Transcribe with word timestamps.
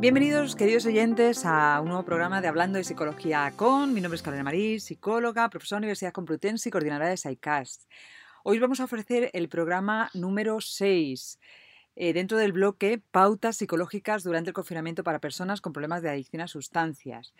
Bienvenidos, 0.00 0.54
queridos 0.54 0.86
oyentes, 0.86 1.44
a 1.44 1.80
un 1.80 1.88
nuevo 1.88 2.04
programa 2.04 2.40
de 2.40 2.46
Hablando 2.46 2.78
de 2.78 2.84
Psicología 2.84 3.52
con. 3.56 3.92
Mi 3.92 4.00
nombre 4.00 4.14
es 4.14 4.22
Carolina 4.22 4.44
Marí, 4.44 4.78
psicóloga, 4.78 5.50
profesora 5.50 5.80
de 5.80 5.86
Universidad 5.86 6.12
Complutense 6.12 6.68
y 6.68 6.72
coordinadora 6.72 7.08
de 7.08 7.16
SciCast. 7.16 7.82
Hoy 8.44 8.60
vamos 8.60 8.78
a 8.78 8.84
ofrecer 8.84 9.28
el 9.32 9.48
programa 9.48 10.08
número 10.14 10.60
6 10.60 11.40
eh, 11.96 12.12
dentro 12.12 12.38
del 12.38 12.52
bloque 12.52 13.02
Pautas 13.10 13.56
psicológicas 13.56 14.22
durante 14.22 14.50
el 14.50 14.54
confinamiento 14.54 15.02
para 15.02 15.18
personas 15.18 15.60
con 15.60 15.72
problemas 15.72 16.00
de 16.00 16.10
adicción 16.10 16.42
a 16.42 16.46
sustancias. 16.46 17.34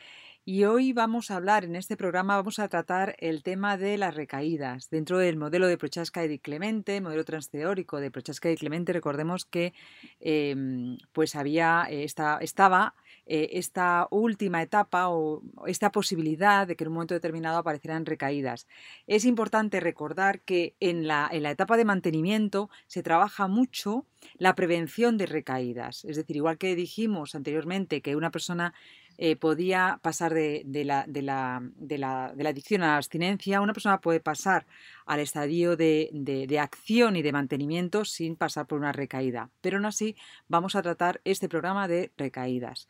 Y 0.51 0.65
hoy 0.65 0.95
vamos 0.95 1.30
a 1.30 1.37
hablar, 1.37 1.67
en 1.67 1.77
este 1.77 1.95
programa 1.95 2.37
vamos 2.37 2.59
a 2.59 2.69
tratar 2.69 3.17
el 3.19 3.43
tema 3.43 3.77
de 3.77 3.99
las 3.99 4.14
recaídas. 4.14 4.89
Dentro 4.89 5.19
del 5.19 5.37
modelo 5.37 5.67
de 5.67 5.77
Prochaska 5.77 6.25
y 6.25 6.39
Clemente, 6.39 7.03
modelo 7.03 7.23
transteórico 7.27 8.01
de 8.01 8.11
Prochaska 8.11 8.50
y 8.50 8.57
Clemente, 8.57 8.95
recordemos 8.95 9.45
que 9.45 9.75
em, 10.21 10.96
pues 11.13 11.36
había, 11.36 11.86
eh, 11.91 12.03
estaba 12.41 12.95
eh, 13.27 13.50
esta 13.53 14.08
última 14.11 14.63
etapa 14.63 15.11
o 15.11 15.43
esta 15.67 15.93
posibilidad 15.93 16.67
de 16.67 16.77
que 16.77 16.85
en 16.85 16.89
un 16.89 16.94
momento 16.94 17.13
determinado 17.13 17.58
aparecieran 17.58 18.07
recaídas. 18.07 18.67
Es 19.07 19.27
importante 19.27 19.80
recordar 19.80 20.41
que 20.41 20.75
en 20.80 21.07
la, 21.07 21.29
en 21.30 21.43
la 21.43 21.50
etapa 21.50 21.77
de 21.77 21.85
mantenimiento 21.85 22.71
se 22.86 23.03
trabaja 23.03 23.49
mucho 23.49 24.07
la 24.39 24.55
prevención 24.55 25.19
de 25.19 25.27
recaídas. 25.27 26.07
Es 26.07 26.17
decir, 26.17 26.36
igual 26.36 26.57
que 26.57 26.75
dijimos 26.75 27.35
anteriormente 27.35 28.00
que 28.00 28.17
una 28.17 28.30
persona 28.30 28.72
eh, 29.21 29.35
podía 29.35 29.99
pasar 30.00 30.32
de, 30.32 30.63
la, 30.85 31.04
de, 31.08 31.22
la, 31.22 31.61
de, 31.75 31.99
la, 31.99 32.33
de, 32.36 32.45
la, 32.45 32.50
adicción 32.50 32.83
a 32.83 32.86
la 32.86 32.97
abstinencia, 32.97 33.61
una 33.61 33.72
persona 33.72 34.00
puede 34.00 34.20
pasar 34.20 34.64
al 35.06 35.19
estadio 35.19 35.77
de, 35.77 36.58
acción 36.61 37.17
y 37.17 37.22
de 37.22 37.33
mantenimiento 37.33 38.05
sin 38.05 38.36
pasar 38.36 38.67
por 38.69 38.78
una 38.78 38.92
recaída. 38.92 39.50
Pero 39.61 39.78
aún 39.78 39.86
así 39.86 40.14
vamos 40.47 40.77
a 40.77 40.83
tratar 40.83 41.20
este 41.24 41.48
programa 41.48 41.89
de 41.89 42.12
recaídas. 42.16 42.86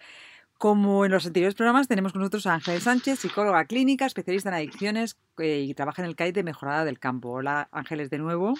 Como 0.59 1.07
en 1.07 1.13
los 1.13 1.25
anteriores 1.25 1.55
programas, 1.55 1.89
tenemos 1.89 2.13
con 2.13 2.21
nosotros 2.21 2.47
a 2.47 2.55
Ángeles 2.55 2.83
Sánchez, 2.83 3.21
psicóloga 3.21 3.65
clínica, 3.65 4.05
especialista 4.05 4.51
en 4.51 4.57
adicciones 4.57 5.17
eh, 5.39 5.65
y 5.67 5.73
trabaja 5.73 6.03
en 6.03 6.09
el 6.09 6.17
CAIT 6.17 6.35
de 6.35 6.43
Mejorada 6.43 6.85
del 6.85 6.99
Campo. 6.99 7.31
Hola 7.31 7.69
Ángeles 7.73 8.11
de 8.11 8.19
nuevo. 8.19 8.53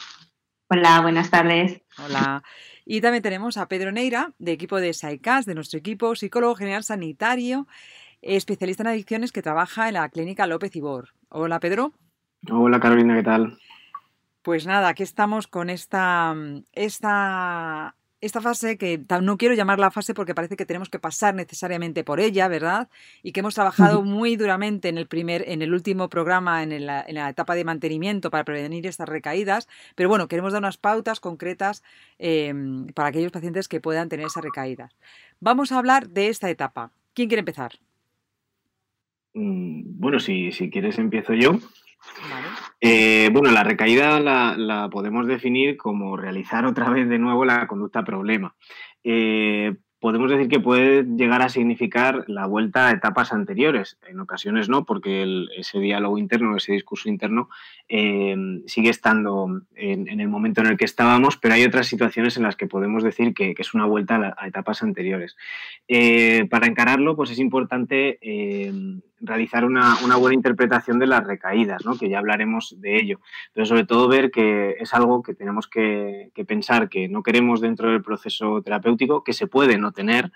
Hola, 0.71 1.01
buenas 1.01 1.31
tardes. 1.31 1.81
Hola. 2.05 2.43
Y 2.85 3.01
también 3.01 3.23
tenemos 3.23 3.57
a 3.57 3.69
Pedro 3.69 3.91
Neira, 3.91 4.35
de 4.39 4.53
equipo 4.53 4.81
de 4.81 4.93
SAICAS, 4.93 5.47
de 5.47 5.55
nuestro 5.55 5.79
equipo, 5.79 6.15
psicólogo 6.15 6.57
general 6.57 6.85
sanitario, 6.85 7.67
especialista 8.21 8.83
en 8.83 8.89
adicciones 8.89 9.33
que 9.33 9.41
trabaja 9.41 9.89
en 9.89 9.95
la 9.95 10.07
clínica 10.11 10.47
López 10.47 10.77
Ibor. 10.77 11.15
Hola, 11.31 11.59
Pedro. 11.59 11.95
Hola, 12.51 12.81
Carolina, 12.81 13.17
¿qué 13.17 13.23
tal? 13.23 13.59
Pues 14.43 14.67
nada, 14.67 14.89
aquí 14.89 15.03
estamos 15.03 15.47
con 15.47 15.71
esta, 15.71 16.35
esta 16.73 17.95
esta 18.21 18.41
fase, 18.41 18.79
que 18.79 19.01
no 19.23 19.39
quiero 19.39 19.55
llamarla 19.55 19.91
fase 19.91 20.13
porque 20.13 20.35
parece 20.35 20.57
que 20.57 20.67
tenemos 20.67 20.89
que 20.89 20.99
pasar 20.99 21.35
necesariamente 21.35 22.03
por 22.03 22.19
ella, 22.21 22.49
¿verdad? 22.49 22.89
Y 23.23 23.33
que 23.33 23.41
hemos 23.41 23.55
trabajado 23.55 24.03
muy 24.03 24.37
duramente 24.37 24.89
en 24.89 24.99
el 24.99 25.07
primer, 25.07 25.45
en 25.49 25.63
el 25.63 25.73
último 25.73 26.09
programa, 26.09 26.63
en 26.63 26.87
la, 26.87 27.05
etapa 27.29 27.55
de 27.55 27.65
mantenimiento 27.65 28.31
para 28.31 28.45
prevenir 28.45 28.87
estas 28.87 29.09
recaídas. 29.09 29.69
Pero 29.95 30.09
bueno, 30.09 30.27
queremos 30.27 30.53
dar 30.53 30.63
unas 30.63 30.79
pautas 30.79 31.21
concretas 31.21 31.85
em, 32.19 32.87
para 32.89 33.09
aquellos 33.09 33.33
pacientes 33.33 33.69
que 33.69 33.81
puedan 33.81 34.09
tener 34.09 34.27
esas 34.27 34.43
recaídas. 34.43 34.97
Vamos 35.41 35.71
a 35.71 35.79
hablar 35.79 36.09
de 36.09 36.29
esta 36.29 36.51
etapa. 36.51 36.91
¿Quién 37.15 37.29
quiere 37.29 37.41
empezar? 37.41 37.73
Mm, 39.35 39.83
bueno, 40.01 40.19
si, 40.19 40.51
si 40.51 40.71
quieres 40.71 40.99
empiezo 40.99 41.35
yo. 41.35 41.61
Eh, 42.81 43.31
bueno, 43.33 43.51
la 43.51 43.65
recaída 43.65 44.21
la, 44.21 44.89
podemos 44.91 45.27
definir 45.27 45.77
como 45.77 46.17
realizar 46.17 46.65
otra 46.65 46.91
vez 46.91 47.09
de 47.09 47.19
nuevo 47.19 47.45
la 47.45 47.67
conducta 47.67 48.05
problema. 48.05 48.55
Eh, 49.03 49.75
podemos 50.01 50.31
decir 50.31 50.49
que 50.49 50.61
puede 50.61 51.03
llegar 51.03 51.43
a 51.43 51.49
significar 51.49 52.25
la 52.29 52.47
vuelta 52.47 52.87
a 52.87 52.93
etapas 52.93 53.33
anteriores. 53.33 53.99
En 54.07 54.21
ocasiones 54.21 54.69
no, 54.69 54.85
porque 54.85 55.47
ese 55.57 55.81
diálogo 55.81 56.19
interno, 56.19 56.57
ese 56.57 56.73
discurso 56.73 57.09
interno 57.09 57.49
eh, 57.89 58.37
sigue 58.67 58.91
estando 58.91 59.63
en, 59.75 60.21
el 60.21 60.29
momento 60.29 60.61
en 60.61 60.69
el 60.69 60.77
que 60.77 60.85
estábamos, 60.85 61.37
pero 61.37 61.55
hay 61.55 61.65
otras 61.65 61.89
situaciones 61.89 62.37
en 62.37 62.45
las 62.45 62.55
que 62.55 62.69
podemos 62.69 63.03
decir 63.03 63.35
que, 63.35 63.55
es 63.59 63.75
una 63.75 63.87
vuelta 63.87 64.37
a, 64.39 64.47
etapas 64.47 64.85
anteriores. 64.85 65.37
para 66.49 66.69
encararlo, 66.69 67.17
pues 67.17 67.33
es 67.33 67.41
importante 67.41 68.21
realizar 69.21 69.65
una, 69.65 69.97
buena 70.19 70.35
interpretación 70.35 70.99
de 70.99 71.07
las 71.07 71.27
recaídas, 71.27 71.85
¿no? 71.85 71.99
que 71.99 72.09
ya 72.09 72.19
hablaremos 72.19 72.75
de 72.79 72.97
ello. 72.97 73.21
Pero 73.53 73.67
sobre 73.67 73.85
todo 73.85 74.09
ver 74.09 74.31
que 74.31 74.77
es 74.79 74.95
algo 74.95 75.23
que 75.23 75.35
tenemos 75.35 75.69
que, 75.69 76.31
pensar 76.47 76.89
que 76.89 77.09
no 77.09 77.23
queremos 77.23 77.61
dentro 77.61 77.91
del 77.91 78.03
proceso 78.03 78.63
terapéutico, 78.63 79.25
que 79.25 79.33
se 79.33 79.47
puede 79.47 79.79
no 79.79 79.93
tener 79.93 80.33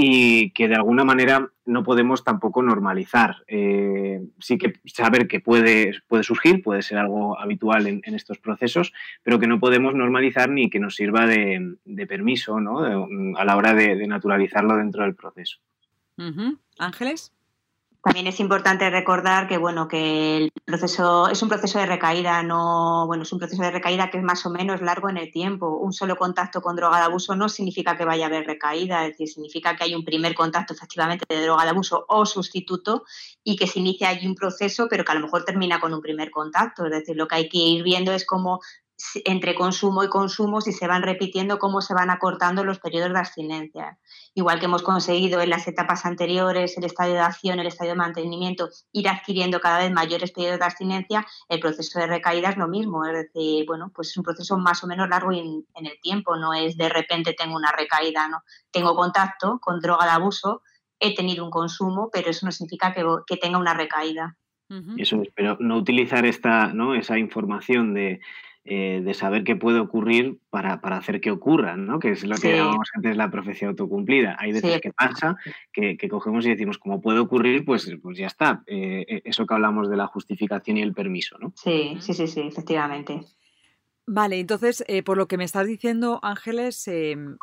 y 0.00 0.52
que 0.52 0.68
de 0.68 0.76
alguna 0.76 1.04
manera 1.04 1.50
no 1.66 1.82
podemos 1.82 2.22
tampoco 2.22 2.62
normalizar. 2.62 3.38
Eh, 3.48 4.20
sí 4.38 4.56
que 4.56 4.74
saber 4.84 5.26
que 5.26 5.40
puede, 5.40 5.92
puede 6.06 6.22
surgir, 6.22 6.62
puede 6.62 6.82
ser 6.82 6.98
algo 6.98 7.38
habitual 7.38 7.86
en, 7.88 8.02
estos 8.04 8.38
procesos, 8.38 8.92
pero 9.24 9.40
que 9.40 9.48
no 9.48 9.58
podemos 9.58 9.94
normalizar 9.94 10.50
ni 10.50 10.70
que 10.70 10.78
nos 10.78 10.94
sirva 10.94 11.26
de, 11.26 11.76
permiso 12.08 12.60
¿no? 12.60 12.78
a 13.36 13.44
la 13.44 13.56
hora 13.56 13.74
de, 13.74 14.06
naturalizarlo 14.06 14.76
dentro 14.76 15.02
del 15.02 15.16
proceso. 15.16 15.58
Ángeles. 16.78 17.32
También 18.02 18.28
es 18.28 18.38
importante 18.38 18.88
recordar 18.90 19.48
que 19.48 19.58
bueno 19.58 19.88
que 19.88 20.36
el 20.36 20.52
proceso 20.64 21.28
es 21.28 21.42
un 21.42 21.48
proceso 21.48 21.80
de 21.80 21.86
recaída, 21.86 22.42
no 22.44 23.06
bueno 23.06 23.24
es 23.24 23.32
un 23.32 23.40
proceso 23.40 23.60
de 23.62 23.72
recaída 23.72 24.08
que 24.08 24.18
es 24.18 24.24
más 24.24 24.46
o 24.46 24.50
menos 24.50 24.80
largo 24.80 25.10
en 25.10 25.16
el 25.16 25.32
tiempo. 25.32 25.76
Un 25.76 25.92
solo 25.92 26.16
contacto 26.16 26.62
con 26.62 26.76
droga 26.76 26.98
de 26.98 27.04
abuso 27.04 27.34
no 27.34 27.48
significa 27.48 27.96
que 27.96 28.04
vaya 28.04 28.26
a 28.26 28.28
haber 28.28 28.46
recaída, 28.46 29.04
es 29.04 29.10
decir, 29.10 29.28
significa 29.28 29.74
que 29.76 29.84
hay 29.84 29.96
un 29.96 30.04
primer 30.04 30.34
contacto 30.34 30.74
efectivamente 30.74 31.26
de 31.28 31.42
droga 31.42 31.64
de 31.64 31.70
abuso 31.70 32.04
o 32.08 32.24
sustituto 32.24 33.04
y 33.42 33.56
que 33.56 33.66
se 33.66 33.80
inicia 33.80 34.10
allí 34.10 34.28
un 34.28 34.36
proceso, 34.36 34.86
pero 34.88 35.04
que 35.04 35.12
a 35.12 35.16
lo 35.16 35.22
mejor 35.22 35.44
termina 35.44 35.80
con 35.80 35.92
un 35.92 36.00
primer 36.00 36.30
contacto. 36.30 36.86
Es 36.86 36.92
decir, 36.92 37.16
lo 37.16 37.26
que 37.26 37.34
hay 37.34 37.48
que 37.48 37.58
ir 37.58 37.82
viendo 37.82 38.12
es 38.12 38.24
cómo 38.24 38.60
entre 39.24 39.54
consumo 39.54 40.02
y 40.02 40.08
consumo, 40.08 40.60
si 40.60 40.72
se 40.72 40.88
van 40.88 41.02
repitiendo, 41.02 41.58
cómo 41.58 41.80
se 41.80 41.94
van 41.94 42.10
acortando 42.10 42.64
los 42.64 42.80
periodos 42.80 43.12
de 43.12 43.18
abstinencia. 43.18 43.98
Igual 44.34 44.58
que 44.58 44.64
hemos 44.66 44.82
conseguido 44.82 45.40
en 45.40 45.50
las 45.50 45.68
etapas 45.68 46.04
anteriores, 46.04 46.76
el 46.76 46.84
estadio 46.84 47.14
de 47.14 47.20
acción, 47.20 47.60
el 47.60 47.68
estadio 47.68 47.92
de 47.92 47.98
mantenimiento, 47.98 48.68
ir 48.92 49.08
adquiriendo 49.08 49.60
cada 49.60 49.78
vez 49.78 49.92
mayores 49.92 50.32
periodos 50.32 50.58
de 50.58 50.64
abstinencia, 50.64 51.26
el 51.48 51.60
proceso 51.60 52.00
de 52.00 52.08
recaída 52.08 52.50
es 52.50 52.56
lo 52.56 52.66
mismo. 52.66 53.04
Es 53.04 53.12
decir, 53.12 53.66
bueno, 53.66 53.92
pues 53.94 54.08
es 54.08 54.16
un 54.16 54.24
proceso 54.24 54.58
más 54.58 54.82
o 54.82 54.88
menos 54.88 55.08
largo 55.08 55.32
en, 55.32 55.64
el 55.74 56.00
tiempo, 56.02 56.36
no 56.36 56.52
es 56.52 56.76
de 56.76 56.88
repente 56.88 57.34
tengo 57.34 57.56
una 57.56 57.70
recaída, 57.70 58.28
¿no? 58.28 58.42
Tengo 58.72 58.96
contacto 58.96 59.60
con 59.60 59.80
droga 59.80 60.06
de 60.06 60.12
abuso, 60.12 60.62
he 60.98 61.14
tenido 61.14 61.44
un 61.44 61.50
consumo, 61.50 62.10
pero 62.12 62.30
eso 62.30 62.46
no 62.46 62.52
significa 62.52 62.92
que, 62.92 63.04
que 63.26 63.36
tenga 63.36 63.58
una 63.58 63.74
recaída. 63.74 64.36
Eso 64.98 65.22
es, 65.22 65.30
pero 65.34 65.56
no 65.60 65.78
utilizar 65.78 66.26
esta, 66.26 66.74
¿no? 66.74 66.94
esa 66.94 67.18
información 67.18 67.94
de 67.94 68.20
eh, 68.70 69.00
de 69.02 69.14
saber 69.14 69.44
qué 69.44 69.56
puede 69.56 69.80
ocurrir 69.80 70.40
para, 70.50 70.74
hacer 70.74 71.22
que 71.22 71.30
ocurra, 71.30 71.76
¿no? 71.78 71.98
que 71.98 72.10
es 72.10 72.22
lo 72.24 72.36
que 72.36 72.54
llamamos 72.54 72.90
antes 72.94 73.16
la 73.16 73.30
profecía 73.30 73.68
autocumplida. 73.68 74.36
Hay 74.38 74.52
veces 74.52 74.82
que 74.82 74.92
pasa 74.92 75.36
que, 75.72 75.96
cogemos 76.10 76.44
y 76.44 76.50
decimos, 76.50 76.76
como 76.76 77.00
puede 77.00 77.18
ocurrir, 77.18 77.64
pues, 77.64 77.90
pues 78.02 78.18
ya 78.18 78.26
está. 78.26 78.62
Eh, 78.66 79.06
eh, 79.08 79.22
eso 79.24 79.46
que 79.46 79.54
hablamos 79.54 79.88
de 79.88 79.96
la 79.96 80.06
justificación 80.06 80.76
y 80.76 80.82
el 80.82 80.92
permiso. 80.92 81.38
¿no? 81.38 81.54
Sí, 81.56 81.96
sí, 82.00 82.12
sí, 82.12 82.26
sí, 82.26 82.40
efectivamente. 82.40 83.22
Vale, 84.06 84.38
entonces, 84.38 84.84
por 85.02 85.16
lo 85.16 85.28
que 85.28 85.38
me 85.38 85.44
estás 85.44 85.66
diciendo, 85.66 86.20
Ángeles, 86.22 86.86
em, 86.88 87.38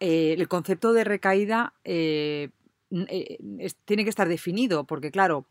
el 0.00 0.48
concepto 0.48 0.92
de 0.92 1.04
recaída 1.04 1.74
eh, 2.90 3.38
tiene 3.84 4.02
que 4.02 4.10
estar 4.10 4.28
definido, 4.28 4.84
porque 4.84 5.12
claro, 5.12 5.46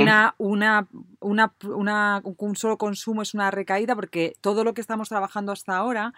una, 0.00 0.34
una, 0.38 0.88
una, 1.20 2.22
un 2.24 2.56
solo 2.56 2.76
consumo 2.76 3.22
es 3.22 3.34
una 3.34 3.50
recaída, 3.52 3.94
porque 3.94 4.34
todo 4.40 4.64
lo 4.64 4.74
que 4.74 4.80
estamos 4.80 5.08
trabajando 5.08 5.52
hasta 5.52 5.76
ahora, 5.76 6.12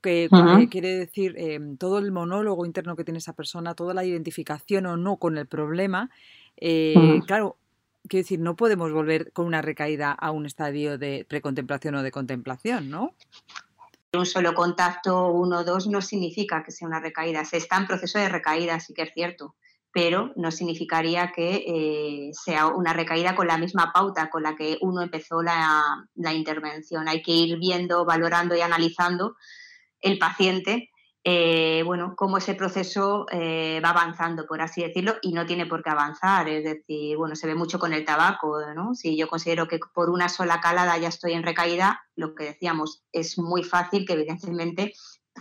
que 0.00 0.28
quiere 0.70 0.96
decir 0.96 1.34
em, 1.38 1.76
todo 1.76 1.98
el 1.98 2.10
monólogo 2.10 2.66
interno 2.66 2.96
que 2.96 3.04
tiene 3.04 3.18
esa 3.18 3.32
persona, 3.32 3.74
toda 3.74 3.94
la 3.94 4.04
identificación 4.04 4.86
o 4.86 4.96
no 4.96 5.16
con 5.16 5.38
el 5.38 5.46
problema, 5.46 6.10
eh, 6.56 7.20
claro, 7.26 7.56
quiero 8.08 8.24
decir, 8.24 8.40
no 8.40 8.56
podemos 8.56 8.92
volver 8.92 9.32
con 9.32 9.46
una 9.46 9.62
recaída 9.62 10.10
a 10.10 10.32
un 10.32 10.46
estadio 10.46 10.98
de 10.98 11.26
precontemplación 11.28 11.94
o 11.94 12.02
de 12.02 12.10
contemplación, 12.10 12.90
¿no? 12.90 13.14
un 14.14 14.24
solo 14.24 14.54
contacto, 14.54 15.30
uno 15.32 15.58
o 15.58 15.64
dos, 15.64 15.86
no 15.86 16.00
significa 16.00 16.64
que 16.64 16.72
sea 16.72 16.88
una 16.88 16.98
recaída. 16.98 17.44
Se 17.44 17.58
está 17.58 17.76
en 17.76 17.86
proceso 17.86 18.18
de 18.18 18.30
recaída, 18.30 18.80
sí 18.80 18.94
que 18.94 19.02
es 19.02 19.12
cierto 19.12 19.54
pero 19.92 20.32
no 20.36 20.50
significaría 20.50 21.32
que 21.32 21.64
eh, 21.66 22.30
sea 22.32 22.66
una 22.66 22.92
recaída 22.92 23.34
con 23.34 23.46
la 23.46 23.58
misma 23.58 23.90
pauta 23.92 24.28
con 24.30 24.42
la 24.42 24.54
que 24.54 24.78
uno 24.80 25.02
empezó 25.02 25.42
la, 25.42 26.08
intervención. 26.32 27.08
Hay 27.08 27.22
que 27.22 27.32
ir 27.32 27.58
viendo, 27.58 28.04
valorando 28.04 28.54
y 28.54 28.60
analizando 28.60 29.36
el 30.00 30.18
paciente, 30.18 30.90
eh, 31.24 31.82
bueno, 31.84 32.14
cómo 32.16 32.38
ese 32.38 32.54
proceso 32.54 33.26
eh, 33.32 33.80
va 33.84 33.90
avanzando, 33.90 34.46
por 34.46 34.62
así 34.62 34.82
decirlo, 34.82 35.16
y 35.20 35.32
no 35.32 35.46
tiene 35.46 35.66
por 35.66 35.82
qué 35.82 35.90
avanzar. 35.90 36.48
Es 36.48 36.64
decir, 36.64 37.16
bueno, 37.16 37.34
se 37.34 37.46
ve 37.46 37.54
mucho 37.54 37.78
con 37.78 37.92
el 37.92 38.04
tabaco, 38.04 38.60
¿no? 38.74 38.94
Si 38.94 39.16
yo 39.16 39.26
considero 39.26 39.68
que 39.68 39.80
por 39.94 40.10
una 40.10 40.28
sola 40.28 40.60
calada 40.60 40.96
ya 40.98 41.08
estoy 41.08 41.32
en 41.32 41.42
recaída, 41.42 42.00
lo 42.14 42.34
que 42.34 42.44
decíamos, 42.44 43.02
es 43.12 43.38
muy 43.38 43.64
fácil 43.64 44.06
que 44.06 44.12
evidentemente 44.12 44.92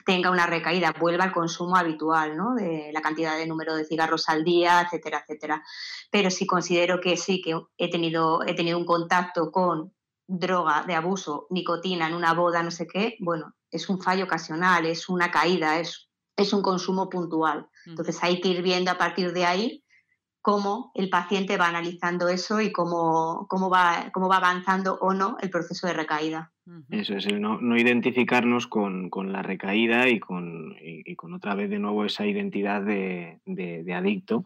tenga 0.06 0.32
una 0.32 0.46
recaída, 0.46 0.94
vuelva 1.00 1.26
al 1.26 1.34
consumo 1.34 1.76
habitual, 1.76 2.36
¿no? 2.36 2.56
De 2.56 2.92
la 2.94 3.02
cantidad 3.02 3.38
de 3.38 3.48
número 3.48 3.76
de 3.76 3.86
cigarros 3.86 4.30
al 4.30 4.44
día, 4.44 4.82
etcétera, 4.82 5.20
etcétera. 5.20 5.64
Pero 6.12 6.30
si 6.30 6.46
considero 6.46 7.00
que 7.00 7.18
sí, 7.18 7.42
que 7.42 7.60
he 7.78 7.90
tenido, 7.90 8.44
he 8.44 8.56
tenido 8.56 8.78
un 8.78 8.86
contacto 8.86 9.52
con 9.52 9.94
droga 10.28 10.84
de 10.86 10.96
abuso, 10.96 11.48
nicotina 11.50 12.08
en 12.08 12.14
una 12.14 12.34
boda, 12.34 12.62
no 12.62 12.72
sé 12.72 12.86
qué, 12.88 13.16
bueno, 13.20 13.54
es 13.72 13.90
un 13.90 14.02
fallo 14.02 14.26
ocasional, 14.26 14.86
es 14.86 15.08
una 15.10 15.32
caída, 15.32 15.80
es, 15.80 16.10
es 16.36 16.54
un 16.54 16.62
consumo 16.62 17.10
puntual. 17.10 17.68
Entonces 17.86 18.18
hay 18.22 18.42
que 18.42 18.50
ir 18.50 18.62
viendo 18.62 18.92
a 18.92 18.98
partir 18.98 19.32
de 19.32 19.46
ahí 19.46 19.84
cómo 20.48 20.94
el 20.96 21.10
paciente 21.10 21.58
va 21.58 21.68
analizando 21.68 22.30
eso 22.30 22.62
y 22.62 22.72
cómo, 22.72 23.48
cómo, 23.50 23.70
va, 23.70 24.12
cómo 24.14 24.30
va 24.30 24.38
avanzando 24.38 24.98
o 25.02 25.14
no 25.14 25.36
el 25.42 25.50
proceso 25.50 25.88
de 25.88 25.94
recaída. 25.94 26.54
Eso 26.90 27.16
es, 27.16 27.26
el 27.26 27.42
no, 27.42 27.60
identificarnos 27.76 28.66
con, 28.66 29.10
la 29.34 29.42
recaída 29.42 30.08
y 30.08 30.22
con, 30.22 30.74
con 31.18 31.34
otra 31.34 31.54
vez 31.54 31.70
de 31.70 31.80
nuevo 31.80 32.06
esa 32.06 32.26
identidad 32.26 32.82
de, 32.82 33.40
de 33.46 33.94
adicto 33.94 34.46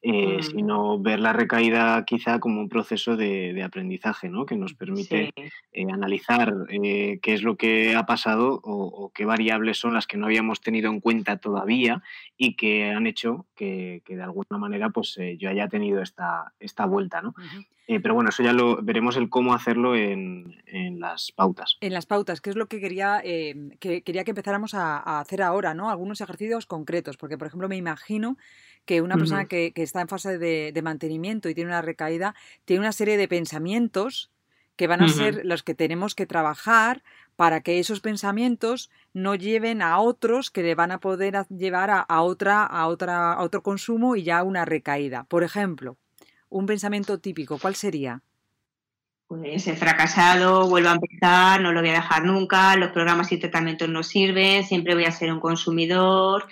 eh, 0.00 0.38
mm. 0.38 0.42
sino 0.42 1.00
ver 1.00 1.18
la 1.18 1.32
recaída 1.32 2.04
quizá 2.04 2.38
como 2.38 2.60
un 2.60 2.68
proceso 2.68 3.16
de, 3.16 3.60
aprendizaje, 3.64 4.28
¿no? 4.28 4.46
que 4.46 4.54
nos 4.54 4.74
permite 4.74 5.32
eh, 5.72 5.86
analizar 5.92 6.54
eh, 6.68 7.18
qué 7.20 7.34
es 7.34 7.42
lo 7.42 7.56
que 7.56 7.96
ha 7.96 8.06
pasado 8.06 8.60
o, 8.62 9.10
qué 9.12 9.24
variables 9.24 9.78
son 9.78 9.94
las 9.94 10.06
que 10.06 10.16
no 10.16 10.26
habíamos 10.26 10.60
tenido 10.60 10.88
en 10.88 11.00
cuenta 11.00 11.38
todavía 11.38 12.04
y 12.36 12.54
que 12.54 12.90
han 12.90 13.08
hecho 13.08 13.46
que, 13.56 14.02
de 14.06 14.22
alguna 14.22 14.56
manera 14.56 14.90
pues, 14.90 15.18
yo 15.36 15.50
haya 15.50 15.66
tenido 15.66 16.00
esta, 16.00 16.52
esta 16.60 16.86
vuelta. 16.86 17.20
¿no? 17.20 17.34
pero 17.86 18.14
bueno, 18.14 18.28
eso 18.28 18.42
ya 18.42 18.52
lo 18.52 18.82
veremos 18.82 19.16
el 19.16 19.30
cómo 19.30 19.54
hacerlo 19.54 19.96
en, 19.96 20.54
las 21.00 21.32
pautas. 21.32 21.78
En 21.80 21.94
las 21.94 22.04
pautas, 22.04 22.40
que 22.40 22.50
es 22.50 22.56
lo 22.56 22.66
que 22.66 22.80
quería, 22.80 23.22
que, 23.22 24.02
quería 24.02 24.24
que 24.24 24.30
empezáramos 24.32 24.74
a, 24.74 24.98
a 24.98 25.20
hacer 25.20 25.40
ahora, 25.42 25.72
¿no? 25.72 25.88
Algunos 25.88 26.20
ejercicios 26.20 26.66
concretos, 26.66 27.16
porque 27.16 27.38
por 27.38 27.46
ejemplo 27.46 27.66
me 27.66 27.76
imagino 27.76 28.36
que 28.88 29.02
una 29.02 29.18
persona 29.18 29.44
que, 29.44 29.70
está 29.76 30.00
en 30.00 30.08
fase 30.08 30.38
de, 30.38 30.80
mantenimiento 30.82 31.50
y 31.50 31.54
tiene 31.54 31.68
una 31.68 31.82
recaída, 31.82 32.34
tiene 32.64 32.80
una 32.80 32.92
serie 32.92 33.18
de 33.18 33.28
pensamientos 33.28 34.30
que 34.76 34.86
van 34.86 35.02
a 35.02 35.08
ser 35.10 35.44
los 35.44 35.62
que 35.62 35.74
tenemos 35.74 36.14
que 36.14 36.24
trabajar 36.24 37.02
para 37.36 37.60
que 37.60 37.80
esos 37.80 38.00
pensamientos 38.00 38.90
no 39.12 39.34
lleven 39.34 39.82
a 39.82 39.98
otros 39.98 40.50
que 40.50 40.62
le 40.62 40.74
van 40.74 40.90
a 40.90 41.00
poder 41.00 41.34
llevar 41.50 41.90
a, 41.90 42.22
otra, 42.22 42.64
a, 42.64 42.86
otra, 42.86 43.34
a 43.34 43.42
otro 43.42 43.62
consumo 43.62 44.16
y 44.16 44.22
ya 44.22 44.42
una 44.42 44.64
recaída. 44.64 45.24
Por 45.24 45.44
ejemplo, 45.44 45.98
un 46.48 46.64
pensamiento 46.64 47.18
típico, 47.18 47.58
¿cuál 47.58 47.74
sería? 47.74 48.22
Pues 49.26 49.66
he 49.66 49.76
fracasado, 49.76 50.66
vuelvo 50.66 50.88
a 50.88 50.92
empezar, 50.92 51.60
no 51.60 51.72
lo 51.72 51.80
voy 51.80 51.90
a 51.90 52.00
dejar 52.00 52.24
nunca, 52.24 52.74
los 52.76 52.92
programas 52.92 53.30
y 53.32 53.36
tratamientos 53.36 53.90
no 53.90 54.02
sirven, 54.02 54.64
siempre 54.64 54.94
voy 54.94 55.04
a 55.04 55.12
ser 55.12 55.30
un 55.30 55.40
consumidor, 55.40 56.46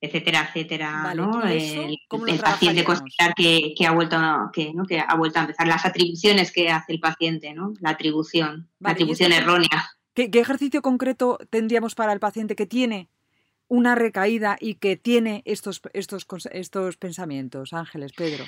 etcétera, 0.00 0.48
etcétera, 0.48 1.14
¿no? 1.14 1.42
el, 1.44 1.98
paciente 2.40 2.84
considerar 2.84 3.34
que, 3.36 3.74
ha 3.86 3.92
vuelto 3.92 4.16
a, 4.16 4.50
que, 4.52 4.72
¿no? 4.72 4.84
que 4.86 4.98
ha 4.98 5.14
vuelto 5.14 5.38
a 5.38 5.42
empezar 5.42 5.66
las 5.66 5.84
atribuciones 5.84 6.52
que 6.52 6.70
hace 6.70 6.92
el 6.94 7.00
paciente, 7.00 7.52
¿no? 7.52 7.74
La 7.80 7.90
atribución, 7.90 8.68
la 8.78 8.90
atribución 8.90 9.32
errónea. 9.32 9.90
¿qué, 10.14 10.30
ejercicio 10.32 10.80
concreto 10.80 11.38
tendríamos 11.50 11.94
para 11.94 12.12
el 12.12 12.20
paciente 12.20 12.56
que 12.56 12.66
tiene 12.66 13.08
una 13.68 13.94
recaída 13.94 14.56
y 14.58 14.74
que 14.74 14.96
tiene 14.96 15.42
estos, 15.44 15.82
estos, 15.92 16.26
estos 16.50 16.96
pensamientos, 16.96 17.72
Ángeles, 17.72 18.12
Pedro? 18.12 18.44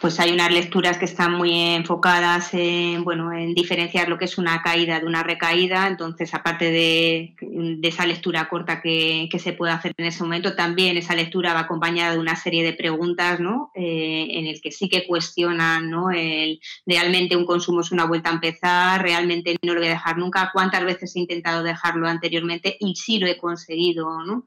Pues 0.00 0.20
hay 0.20 0.32
unas 0.32 0.52
lecturas 0.52 0.98
que 0.98 1.06
están 1.06 1.32
muy 1.32 1.52
enfocadas 1.52 2.52
en, 2.52 3.04
bueno, 3.04 3.32
en 3.32 3.54
diferenciar 3.54 4.08
lo 4.08 4.18
que 4.18 4.26
es 4.26 4.36
una 4.36 4.62
caída 4.62 5.00
de 5.00 5.06
una 5.06 5.22
recaída. 5.22 5.86
Entonces, 5.86 6.34
aparte 6.34 6.70
de, 6.70 7.34
esa 7.82 8.04
lectura 8.04 8.48
corta 8.48 8.82
que, 8.82 9.28
se 9.38 9.52
puede 9.52 9.72
hacer 9.72 9.94
en 9.96 10.06
ese 10.06 10.22
momento, 10.22 10.54
también 10.54 10.96
esa 10.96 11.14
lectura 11.14 11.54
va 11.54 11.60
acompañada 11.60 12.12
de 12.12 12.18
una 12.18 12.36
serie 12.36 12.62
de 12.62 12.74
preguntas, 12.74 13.40
¿no? 13.40 13.70
Eh, 13.74 14.26
en 14.30 14.46
el 14.46 14.60
que 14.60 14.70
sí 14.70 14.88
que 14.88 15.06
cuestionan, 15.06 15.90
¿no? 15.90 16.10
El, 16.10 16.60
realmente 16.84 17.36
un 17.36 17.46
consumo 17.46 17.80
es 17.80 17.90
una 17.90 18.04
vuelta 18.04 18.30
a 18.30 18.34
empezar, 18.34 19.02
realmente 19.02 19.56
no 19.62 19.74
lo 19.74 19.80
voy 19.80 19.88
a 19.88 19.92
dejar 19.92 20.18
nunca, 20.18 20.50
cuántas 20.52 20.84
veces 20.84 21.16
he 21.16 21.20
intentado 21.20 21.62
dejarlo 21.62 22.06
anteriormente 22.06 22.76
y 22.78 22.94
sí 22.96 23.18
lo 23.18 23.26
he 23.26 23.38
conseguido, 23.38 24.22
¿no? 24.24 24.46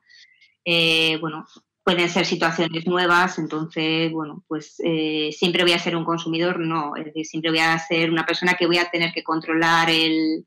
Eh, 0.70 1.18
bueno, 1.22 1.48
pueden 1.88 2.10
ser 2.10 2.26
situaciones 2.26 2.86
nuevas, 2.86 3.40
entonces, 3.40 4.12
bueno, 4.12 4.44
pues 4.50 4.76
eh, 4.84 5.30
siempre 5.32 5.64
voy 5.64 5.72
a 5.72 5.80
ser 5.80 5.96
un 5.96 6.04
consumidor, 6.04 6.60
no, 6.60 6.98
es 6.98 7.06
decir, 7.06 7.26
siempre 7.26 7.50
voy 7.50 7.62
a 7.62 7.80
ser 7.80 8.12
una 8.12 8.26
persona 8.26 8.56
que 8.56 8.68
voy 8.68 8.78
a 8.78 8.90
tener 8.90 9.14
que 9.14 9.24
controlar 9.24 9.90
el, 9.90 10.46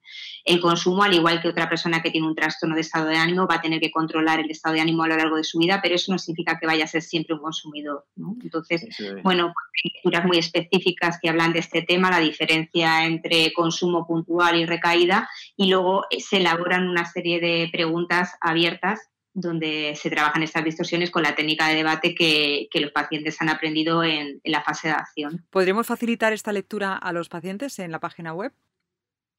consumo, 0.61 1.03
al 1.03 1.15
igual 1.15 1.41
que 1.41 1.49
otra 1.49 1.67
persona 1.67 2.03
que 2.03 2.11
tiene 2.11 2.27
un 2.27 2.35
trastorno 2.35 2.75
de 2.75 2.83
estado 2.83 3.07
de 3.07 3.17
ánimo 3.17 3.47
va 3.47 3.55
a 3.55 3.61
tener 3.63 3.81
que 3.81 3.91
controlar 3.91 4.39
el 4.41 4.51
estado 4.51 4.75
de 4.75 4.83
ánimo 4.83 5.03
a 5.05 5.09
lo 5.09 5.17
largo 5.17 5.37
de 5.37 5.45
su 5.45 5.59
vida, 5.59 5.81
pero 5.83 5.95
eso 5.95 6.13
no 6.13 6.19
significa 6.19 6.59
que 6.59 6.67
vaya 6.67 6.85
a 6.85 6.89
ser 6.89 7.01
siempre 7.01 7.35
un 7.35 7.41
consumidor, 7.41 8.05
¿no? 8.17 8.37
Entonces, 8.43 8.85
bueno, 9.23 9.47
hay 9.47 9.91
lecturas 9.95 10.27
muy 10.27 10.37
específicas 10.37 11.19
que 11.23 11.31
hablan 11.31 11.55
de 11.55 11.61
este 11.61 11.81
tema, 11.81 12.11
la 12.11 12.19
diferencia 12.19 13.07
entre 13.07 13.51
consumo 13.55 14.07
puntual 14.07 14.61
y 14.61 14.67
recaída, 14.67 15.27
y 15.57 15.71
luego 15.71 16.05
se 16.19 16.37
elaboran 16.37 16.87
una 16.87 17.07
serie 17.07 17.41
de 17.41 17.71
preguntas 17.73 18.35
abiertas 18.43 19.10
donde 19.33 19.95
se 19.97 20.11
trabajan 20.11 20.43
estas 20.43 20.65
distorsiones 20.65 21.11
con 21.11 21.23
la 21.23 21.35
técnica 21.35 21.69
de 21.69 21.77
debate 21.77 22.15
que, 22.15 22.69
los 22.75 22.93
pacientes 22.93 23.41
han 23.41 23.49
aprendido 23.49 24.03
en, 24.03 24.41
la 24.45 24.63
fase 24.63 24.89
de 24.89 24.95
acción. 24.95 25.47
¿Podríamos 25.51 25.87
facilitar 25.87 26.33
esta 26.33 26.53
lectura 26.53 26.97
a 26.97 27.13
los 27.13 27.29
pacientes 27.29 27.79
en 27.79 27.93
la 27.93 28.01
página 28.01 28.33
web? 28.33 28.53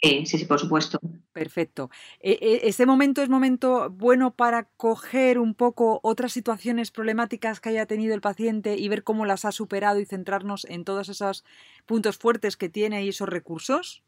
Sí, 0.01 0.25
sí, 0.25 0.45
por 0.45 0.59
supuesto. 0.59 0.99
Perfecto. 1.31 1.91
E, 2.19 2.31
e, 2.31 2.67
¿Este 2.67 2.87
momento 2.87 3.21
es 3.21 3.29
momento 3.29 3.91
bueno 3.91 4.35
para 4.35 4.63
coger 4.75 5.37
un 5.37 5.53
poco 5.53 5.99
otras 6.01 6.31
situaciones 6.33 6.89
problemáticas 6.89 7.59
que 7.59 7.69
haya 7.69 7.85
tenido 7.85 8.15
el 8.15 8.21
paciente 8.21 8.77
y 8.77 8.89
ver 8.89 9.03
cómo 9.03 9.25
las 9.25 9.45
ha 9.45 9.51
superado 9.51 9.99
y 9.99 10.05
centrarnos 10.05 10.65
en 10.65 10.85
todos 10.85 11.09
esos 11.09 11.43
puntos 11.85 12.17
fuertes 12.17 12.57
que 12.57 12.69
tiene 12.69 13.03
y 13.03 13.09
esos 13.09 13.29
recursos? 13.29 14.03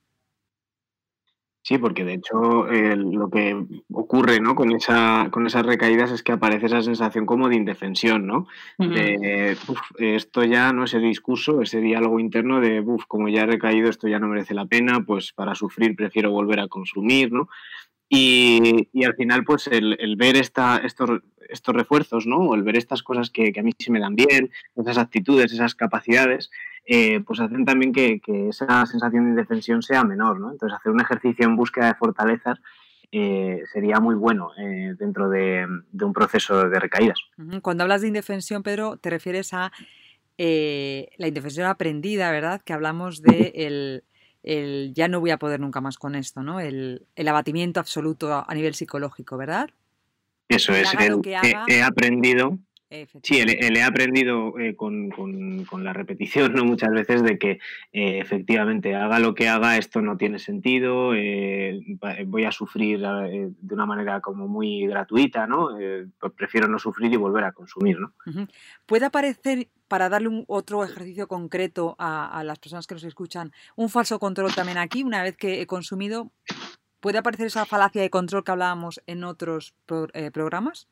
Sí, 1.66 1.78
porque 1.78 2.04
de 2.04 2.16
hecho 2.16 2.66
lo 2.66 3.30
que 3.30 3.56
ocurre 3.94 4.42
¿no? 4.42 4.54
con, 4.54 4.74
esa, 4.74 5.30
con 5.32 5.48
esas 5.48 5.66
recaídas 5.66 6.12
es 6.12 6.22
que 6.22 6.34
aparece 6.34 6.66
esa 6.66 6.82
sensación 6.82 7.26
como 7.26 7.48
de 7.48 7.56
indefensión, 7.56 8.28
¿no? 8.28 8.48
De, 8.78 9.58
esto 9.98 10.44
ya 10.44 10.74
no 10.74 10.84
ese 10.84 11.00
discurso, 11.00 11.62
ese 11.62 11.80
diálogo 11.80 12.20
interno 12.20 12.60
de, 12.60 12.82
uff, 12.82 13.06
como 13.08 13.30
ya 13.30 13.44
he 13.44 13.46
recaído, 13.46 13.90
esto 13.90 14.10
ya 14.10 14.20
no 14.20 14.28
merece 14.28 14.54
la 14.54 14.66
pena, 14.66 15.06
pues 15.06 15.32
para 15.32 15.56
sufrir 15.56 15.96
prefiero 15.96 16.32
volver 16.32 16.60
a 16.60 16.68
consumir, 16.68 17.32
¿no? 17.32 17.48
Y, 18.10 18.90
y 18.92 19.06
al 19.06 19.16
final, 19.16 19.46
pues 19.46 19.68
el, 19.68 19.96
el 20.02 20.18
ver 20.18 20.36
esta, 20.36 20.78
estos, 20.84 21.22
estos 21.48 21.74
refuerzos, 21.74 22.28
¿no? 22.28 22.40
O 22.40 22.56
el 22.56 22.64
ver 22.64 22.76
estas 22.76 23.04
cosas 23.04 23.30
que, 23.30 23.54
que 23.54 23.62
a 23.62 23.64
mí 23.64 23.72
sí 23.80 23.90
me 23.90 24.02
dan 24.02 24.16
bien, 24.16 24.52
esas 24.76 24.98
actitudes, 24.98 25.54
esas 25.54 25.76
capacidades, 25.76 26.52
eh, 26.86 27.22
pues 27.22 27.40
hacen 27.40 27.64
también 27.66 27.94
que, 27.94 28.20
esa 28.50 28.86
sensación 28.86 29.24
de 29.24 29.30
indefensión 29.32 29.82
sea 29.82 30.04
menor, 30.04 30.40
¿no? 30.40 30.52
Entonces, 30.52 30.78
hacer 30.78 30.92
un 30.92 31.02
ejercicio 31.02 31.46
en 31.46 31.56
búsqueda 31.56 31.88
de 31.88 31.96
fortalezas 31.96 32.60
eh, 33.12 33.62
sería 33.72 34.00
muy 34.00 34.16
bueno 34.16 34.52
eh, 34.58 34.96
dentro 34.98 35.30
de, 35.30 35.66
un 35.66 36.14
proceso 36.14 36.68
de 36.68 36.80
recaídas. 36.80 37.20
Cuando 37.62 37.84
hablas 37.84 38.02
de 38.02 38.08
indefensión, 38.08 38.64
Pedro, 38.64 38.98
te 38.98 39.10
refieres 39.10 39.54
a 39.54 39.72
la 40.38 41.28
indefensión 41.28 41.68
aprendida, 41.68 42.32
¿verdad? 42.32 42.62
Que 42.66 42.74
hablamos 42.74 43.22
de 43.22 44.04
el, 44.44 44.94
ya 44.94 45.08
no 45.08 45.22
voy 45.22 45.32
a 45.32 45.38
poder 45.38 45.62
nunca 45.62 45.80
más 45.80 45.98
con 45.98 46.16
esto, 46.16 46.44
¿no? 46.44 46.60
El, 46.60 47.06
abatimiento 47.16 47.80
absoluto 47.80 48.34
a, 48.34 48.54
nivel 48.54 48.74
psicológico, 48.74 49.38
¿verdad? 49.38 49.70
Eso 50.50 50.74
es, 50.74 50.94
el, 50.96 51.22
que 51.22 51.56
he 51.68 51.82
aprendido 51.82 52.60
Sí, 53.24 53.44
le, 53.44 53.80
he 53.80 53.84
aprendido 53.84 54.58
eh, 54.60 54.76
con, 54.76 55.10
la 55.84 55.94
repetición 55.94 56.54
¿no? 56.54 56.64
muchas 56.64 56.92
veces 56.92 57.24
de 57.24 57.40
que 57.40 57.60
eh, 57.92 58.20
efectivamente 58.20 58.96
haga 58.96 59.20
lo 59.20 59.34
que 59.34 59.50
haga, 59.50 59.78
esto 59.78 60.02
no 60.02 60.18
tiene 60.18 60.38
sentido, 60.38 61.16
eh, 61.16 61.82
voy 62.28 62.46
a 62.46 62.52
sufrir 62.52 63.00
de 63.00 63.74
una 63.74 63.86
manera 63.86 64.22
como 64.22 64.48
muy 64.48 64.86
gratuita, 64.86 65.48
¿no? 65.48 65.70
Prefiero 66.38 66.68
no 66.68 66.78
sufrir 66.78 67.12
y 67.12 67.18
volver 67.18 67.46
a 67.46 67.52
consumir. 67.52 68.00
¿no? 68.00 68.14
¿Puede 68.86 69.06
aparecer, 69.06 69.70
para 69.88 70.10
darle 70.10 70.28
un 70.28 70.46
otro 70.48 70.84
ejercicio 70.84 71.28
concreto 71.28 71.96
a, 71.98 72.44
las 72.44 72.60
personas 72.60 72.86
que 72.86 72.96
nos 72.96 73.04
escuchan, 73.04 73.52
un 73.76 73.90
falso 73.90 74.20
control 74.20 74.54
también 74.54 74.78
aquí, 74.78 75.04
una 75.04 75.24
vez 75.24 75.36
que 75.36 75.62
he 75.62 75.68
consumido? 75.68 76.32
¿Puede 77.00 77.18
aparecer 77.18 77.48
esa 77.48 77.66
falacia 77.66 78.02
de 78.02 78.10
control 78.10 78.44
que 78.44 78.52
hablábamos 78.52 79.02
en 79.08 79.24
otros 79.24 79.74
programas? 79.86 80.88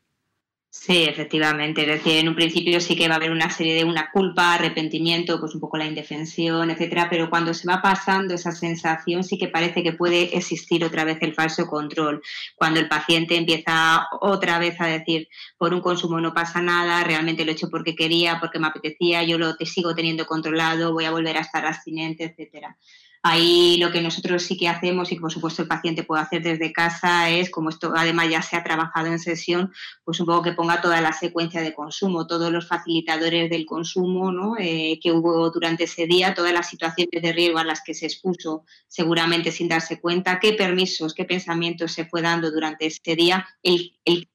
Sí, 0.73 1.03
efectivamente. 1.03 1.81
Es 1.81 1.87
decir, 1.87 2.17
en 2.19 2.29
un 2.29 2.35
principio 2.35 2.79
sí 2.79 2.95
que 2.95 3.09
va 3.09 3.15
a 3.15 3.17
haber 3.17 3.31
una 3.31 3.49
serie 3.49 3.75
de 3.75 3.83
una 3.83 4.09
culpa, 4.09 4.53
arrepentimiento, 4.53 5.37
pues 5.37 5.53
un 5.53 5.59
poco 5.59 5.75
la 5.77 5.85
indefensión, 5.85 6.69
etcétera, 6.69 7.07
pero 7.09 7.29
cuando 7.29 7.53
se 7.53 7.67
va 7.67 7.81
pasando 7.81 8.33
esa 8.33 8.53
sensación 8.53 9.23
sí 9.25 9.37
que 9.37 9.49
parece 9.49 9.83
que 9.83 9.91
puede 9.91 10.35
existir 10.37 10.85
otra 10.85 11.03
vez 11.03 11.17
el 11.21 11.33
falso 11.33 11.67
control. 11.67 12.21
Cuando 12.55 12.79
el 12.79 12.87
paciente 12.87 13.35
empieza 13.35 14.07
otra 14.21 14.59
vez 14.59 14.79
a 14.79 14.87
decir, 14.87 15.27
por 15.57 15.73
un 15.73 15.81
consumo 15.81 16.21
no 16.21 16.33
pasa 16.33 16.61
nada, 16.61 17.03
realmente 17.03 17.43
lo 17.43 17.51
he 17.51 17.53
hecho 17.53 17.69
porque 17.69 17.93
quería, 17.93 18.39
porque 18.39 18.57
me 18.59 18.67
apetecía, 18.67 19.23
yo 19.23 19.37
lo 19.37 19.57
te 19.57 19.65
sigo 19.65 19.93
teniendo 19.93 20.25
controlado, 20.25 20.93
voy 20.93 21.03
a 21.03 21.11
volver 21.11 21.35
a 21.35 21.41
estar 21.41 21.65
abstinente, 21.65 22.23
etcétera. 22.23 22.77
Ahí 23.23 23.77
lo 23.77 23.91
que 23.91 24.01
nosotros 24.01 24.41
sí 24.41 24.57
que 24.57 24.67
hacemos 24.67 25.11
y 25.11 25.15
que 25.15 25.21
por 25.21 25.31
supuesto 25.31 25.61
el 25.61 25.67
paciente 25.67 26.03
puede 26.03 26.23
hacer 26.23 26.41
desde 26.41 26.73
casa 26.73 27.29
es, 27.29 27.51
como 27.51 27.69
esto 27.69 27.93
además 27.95 28.29
ya 28.29 28.41
se 28.41 28.55
ha 28.55 28.63
trabajado 28.63 29.07
en 29.07 29.19
sesión, 29.19 29.71
pues 30.03 30.19
un 30.19 30.25
poco 30.25 30.41
que 30.41 30.53
ponga 30.53 30.81
toda 30.81 31.01
la 31.01 31.13
secuencia 31.13 31.61
de 31.61 31.73
consumo, 31.73 32.25
todos 32.25 32.51
los 32.51 32.67
facilitadores 32.67 33.49
del 33.51 33.67
consumo 33.67 34.31
¿no? 34.31 34.55
Eh, 34.57 34.99
que 35.01 35.11
hubo 35.11 35.51
durante 35.51 35.83
ese 35.83 36.07
día, 36.07 36.33
todas 36.33 36.51
las 36.51 36.67
situaciones 36.67 37.21
de 37.21 37.31
riesgo 37.31 37.59
a 37.59 37.63
las 37.63 37.83
que 37.83 37.93
se 37.93 38.07
expuso 38.07 38.65
seguramente 38.87 39.51
sin 39.51 39.67
darse 39.67 39.99
cuenta, 40.01 40.39
qué 40.39 40.53
permisos, 40.53 41.13
qué 41.13 41.25
pensamientos 41.25 41.91
se 41.91 42.05
fue 42.05 42.23
dando 42.23 42.49
durante 42.51 42.87
ese 42.87 43.15
día, 43.15 43.47
el, 43.61 43.99
el 44.03 44.27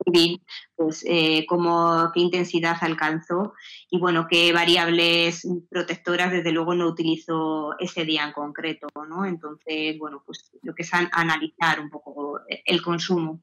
pues 0.76 1.04
eh, 1.08 1.46
cómo, 1.48 2.10
qué 2.12 2.20
intensidad 2.20 2.76
alcanzó 2.80 3.54
y 3.90 3.98
bueno, 3.98 4.26
qué 4.28 4.52
variables 4.52 5.46
protectoras 5.70 6.30
desde 6.30 6.52
luego 6.52 6.74
no 6.74 6.86
utilizó 6.86 7.78
ese 7.78 8.04
día 8.04 8.24
en 8.24 8.32
concreto, 8.32 8.88
¿no? 9.08 9.24
Entonces, 9.24 9.98
bueno, 9.98 10.22
pues 10.24 10.50
lo 10.62 10.74
que 10.74 10.82
es 10.82 10.90
analizar 10.92 11.80
un 11.80 11.90
poco 11.90 12.40
el 12.48 12.82
consumo. 12.82 13.42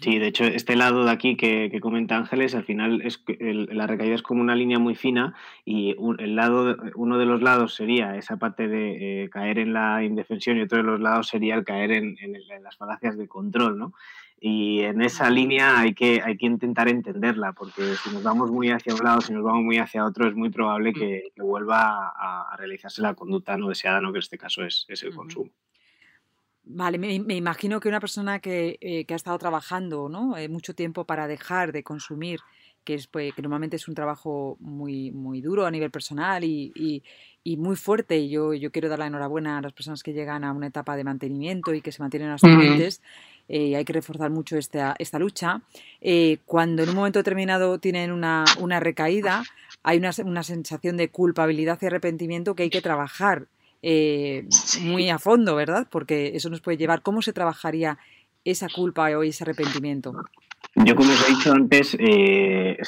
Sí, 0.00 0.18
de 0.18 0.28
hecho, 0.28 0.44
este 0.44 0.76
lado 0.76 1.04
de 1.04 1.10
aquí 1.10 1.36
que, 1.36 1.76
comenta 1.80 2.16
Ángeles, 2.16 2.54
al 2.54 2.64
final 2.64 3.02
es 3.02 3.24
la 3.38 3.86
recaída 3.86 4.14
es 4.14 4.22
como 4.22 4.40
una 4.40 4.54
línea 4.54 4.78
muy 4.78 4.94
fina 4.94 5.34
y 5.64 5.96
el 6.18 6.36
lado, 6.36 6.76
uno 6.94 7.18
de 7.18 7.26
los 7.26 7.42
lados 7.42 7.74
sería 7.74 8.16
esa 8.16 8.36
parte 8.36 8.68
de 8.68 9.24
eh, 9.24 9.30
caer 9.30 9.58
en 9.58 9.72
la 9.72 10.04
indefensión 10.04 10.58
y 10.58 10.62
otro 10.62 10.78
de 10.78 10.84
los 10.84 11.00
lados 11.00 11.28
sería 11.28 11.56
el 11.56 11.64
caer 11.64 11.92
en, 11.92 12.16
en 12.20 12.62
las 12.62 12.76
falacias 12.76 13.16
de 13.16 13.26
control, 13.26 13.78
¿no? 13.78 13.94
Y 14.42 14.80
en 14.80 15.02
esa 15.02 15.28
línea 15.28 15.78
hay 15.78 15.92
que, 15.92 16.22
hay 16.24 16.38
que 16.38 16.46
intentar 16.46 16.88
entenderla, 16.88 17.52
porque 17.52 17.94
si 17.96 18.10
nos 18.10 18.22
vamos 18.22 18.50
muy 18.50 18.70
hacia 18.70 18.94
un 18.94 19.04
lado, 19.04 19.20
si 19.20 19.34
nos 19.34 19.44
vamos 19.44 19.62
muy 19.62 19.76
hacia 19.76 20.02
otro, 20.06 20.26
es 20.26 20.34
muy 20.34 20.48
probable 20.48 20.94
que, 20.94 21.24
vuelva 21.36 22.08
a, 22.08 22.56
realizarse 22.56 23.02
la 23.02 23.12
conducta 23.12 23.58
no 23.58 23.68
deseada, 23.68 24.00
¿no? 24.00 24.12
que 24.12 24.18
en 24.18 24.22
este 24.22 24.38
caso 24.38 24.64
es, 24.64 24.86
el 24.88 25.14
consumo. 25.14 25.50
Vale, 26.62 26.98
me, 26.98 27.34
imagino 27.34 27.80
que 27.80 27.88
una 27.88 28.00
persona 28.00 28.38
que, 28.38 28.78
eh, 28.80 29.04
ha 29.08 29.14
estado 29.14 29.38
trabajando 29.38 30.08
¿no? 30.08 30.36
Eh, 30.36 30.48
mucho 30.48 30.74
tiempo 30.74 31.04
para 31.04 31.26
dejar 31.26 31.72
de 31.72 31.82
consumir, 31.82 32.40
que, 32.84 32.94
es, 32.94 33.06
pues, 33.08 33.34
que 33.34 33.42
normalmente 33.42 33.76
es 33.76 33.88
un 33.88 33.94
trabajo 33.94 34.56
muy, 34.60 35.10
muy 35.10 35.40
duro 35.40 35.66
a 35.66 35.70
nivel 35.70 35.90
personal 35.90 36.44
y, 36.44 36.72
y, 37.44 37.56
muy 37.56 37.76
fuerte, 37.76 38.18
y 38.18 38.30
yo, 38.30 38.54
yo 38.54 38.70
quiero 38.70 38.88
dar 38.88 39.00
la 39.00 39.06
enhorabuena 39.06 39.58
a 39.58 39.62
las 39.62 39.72
personas 39.72 40.02
que 40.02 40.12
llegan 40.12 40.44
a 40.44 40.52
una 40.52 40.68
etapa 40.68 40.96
de 40.96 41.04
mantenimiento 41.04 41.74
y 41.74 41.82
que 41.82 41.92
se 41.92 42.02
mantienen 42.02 42.30
hasta 42.30 42.48
antes, 42.48 43.02
eh, 43.52 43.74
hay 43.74 43.84
que 43.84 43.92
reforzar 43.92 44.30
mucho 44.30 44.56
esta, 44.56 44.94
esta 45.00 45.18
lucha. 45.18 45.60
Eh, 46.00 46.38
cuando 46.46 46.84
en 46.84 46.90
un 46.90 46.94
momento 46.94 47.18
determinado 47.18 47.80
tienen 47.80 48.12
una, 48.12 48.44
una 48.60 48.78
recaída, 48.78 49.42
hay 49.82 49.98
una, 49.98 50.12
una, 50.24 50.44
sensación 50.44 50.96
de 50.96 51.08
culpabilidad 51.08 51.76
y 51.82 51.86
arrepentimiento 51.86 52.54
que 52.54 52.62
hay 52.62 52.70
que 52.70 52.80
trabajar 52.80 53.48
eh, 53.82 54.46
muy 54.82 55.10
a 55.10 55.18
fondo, 55.18 55.56
¿verdad? 55.56 55.88
Porque 55.90 56.36
eso 56.36 56.48
nos 56.48 56.60
puede 56.60 56.78
llevar. 56.78 57.02
¿Cómo 57.02 57.22
se 57.22 57.32
trabajaría 57.32 57.98
esa 58.44 58.68
culpa 58.68 59.10
o 59.18 59.24
ese 59.24 59.42
arrepentimiento? 59.42 60.14
Yo, 60.76 60.94
como 60.94 61.10
os 61.10 61.28
he 61.28 61.34
dicho 61.34 61.52
antes, 61.52 61.96
eh, 61.98 62.78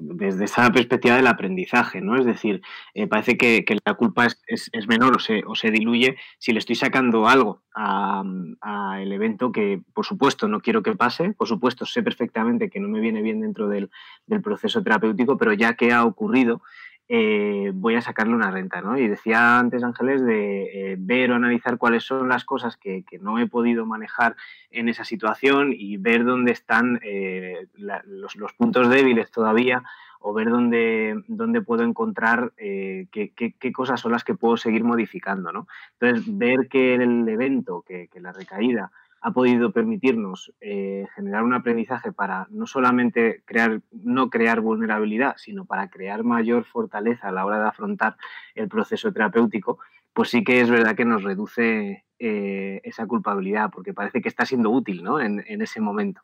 desde 0.00 0.44
esa 0.44 0.68
perspectiva 0.72 1.14
del 1.14 1.28
aprendizaje, 1.28 2.00
¿no? 2.00 2.16
Es 2.16 2.26
decir, 2.26 2.60
eh, 2.94 3.06
parece 3.06 3.38
que, 3.38 3.64
la 3.84 3.94
culpa 3.94 4.26
es, 4.26 4.70
menor 4.88 5.16
o 5.16 5.18
se, 5.20 5.44
o 5.46 5.54
se, 5.54 5.70
diluye 5.70 6.16
si 6.38 6.52
le 6.52 6.58
estoy 6.58 6.74
sacando 6.74 7.28
algo 7.28 7.62
al 7.72 9.12
evento 9.12 9.52
que, 9.52 9.80
por 9.94 10.04
supuesto, 10.04 10.48
no 10.48 10.60
quiero 10.60 10.82
que 10.82 10.96
pase, 10.96 11.32
por 11.32 11.46
supuesto, 11.46 11.86
sé 11.86 12.02
perfectamente 12.02 12.70
que 12.70 12.80
no 12.80 12.88
me 12.88 12.98
viene 12.98 13.22
bien 13.22 13.40
dentro 13.40 13.68
del, 13.68 13.88
del 14.26 14.42
proceso 14.42 14.82
terapéutico, 14.82 15.38
pero 15.38 15.52
ya 15.52 15.74
que 15.74 15.92
ha 15.92 16.04
ocurrido, 16.04 16.60
eh, 17.10 17.70
voy 17.74 17.94
a 17.94 18.02
sacarle 18.02 18.34
una 18.34 18.50
renta, 18.50 18.82
¿no? 18.82 18.98
Y 18.98 19.08
decía 19.08 19.58
antes 19.58 19.82
Ángeles 19.82 20.22
de 20.22 20.92
eh, 20.92 20.96
ver 20.98 21.30
o 21.30 21.36
analizar 21.36 21.78
cuáles 21.78 22.04
son 22.04 22.28
las 22.28 22.44
cosas 22.44 22.76
que, 22.76 23.02
no 23.20 23.38
he 23.38 23.46
podido 23.46 23.86
manejar 23.86 24.36
en 24.70 24.90
esa 24.90 25.04
situación 25.04 25.72
y 25.74 25.96
ver 25.96 26.24
dónde 26.24 26.52
están 26.52 27.00
eh, 27.02 27.66
los, 27.76 28.52
puntos 28.58 28.90
débiles 28.90 29.30
todavía 29.30 29.82
o 30.20 30.34
ver 30.34 30.50
dónde, 30.50 31.22
dónde 31.28 31.62
puedo 31.62 31.82
encontrar 31.82 32.52
qué, 32.56 33.08
qué, 33.34 33.72
cosas 33.72 34.00
son 34.00 34.12
las 34.12 34.24
que 34.24 34.34
puedo 34.34 34.56
seguir 34.56 34.84
modificando, 34.84 35.52
¿no? 35.52 35.66
Entonces, 35.98 36.24
ver 36.36 36.68
que 36.68 36.96
el 36.96 37.26
evento, 37.28 37.84
que, 37.86 38.08
que 38.08 38.20
la 38.20 38.32
recaída, 38.32 38.90
ha 39.20 39.32
podido 39.32 39.72
permitirnos 39.72 40.52
eh, 40.60 41.06
generar 41.14 41.42
un 41.42 41.54
aprendizaje 41.54 42.12
para 42.12 42.46
no 42.50 42.66
solamente 42.66 43.42
crear, 43.44 43.80
no 43.90 44.30
crear 44.30 44.60
vulnerabilidad, 44.60 45.36
sino 45.38 45.64
para 45.64 45.88
crear 45.88 46.24
mayor 46.24 46.64
fortaleza 46.64 47.28
a 47.28 47.32
la 47.32 47.44
hora 47.44 47.60
de 47.60 47.68
afrontar 47.68 48.16
el 48.54 48.68
proceso 48.68 49.12
terapéutico, 49.12 49.78
pues 50.12 50.30
sí 50.30 50.44
que 50.44 50.60
es 50.60 50.70
verdad 50.70 50.96
que 50.96 51.04
nos 51.04 51.22
reduce 51.22 52.04
eh, 52.18 52.80
esa 52.84 53.06
culpabilidad, 53.06 53.70
porque 53.70 53.94
parece 53.94 54.20
que 54.20 54.28
está 54.28 54.44
siendo 54.46 54.70
útil 54.70 55.02
¿no? 55.02 55.20
en, 55.20 55.42
ese 55.62 55.80
momento. 55.80 56.22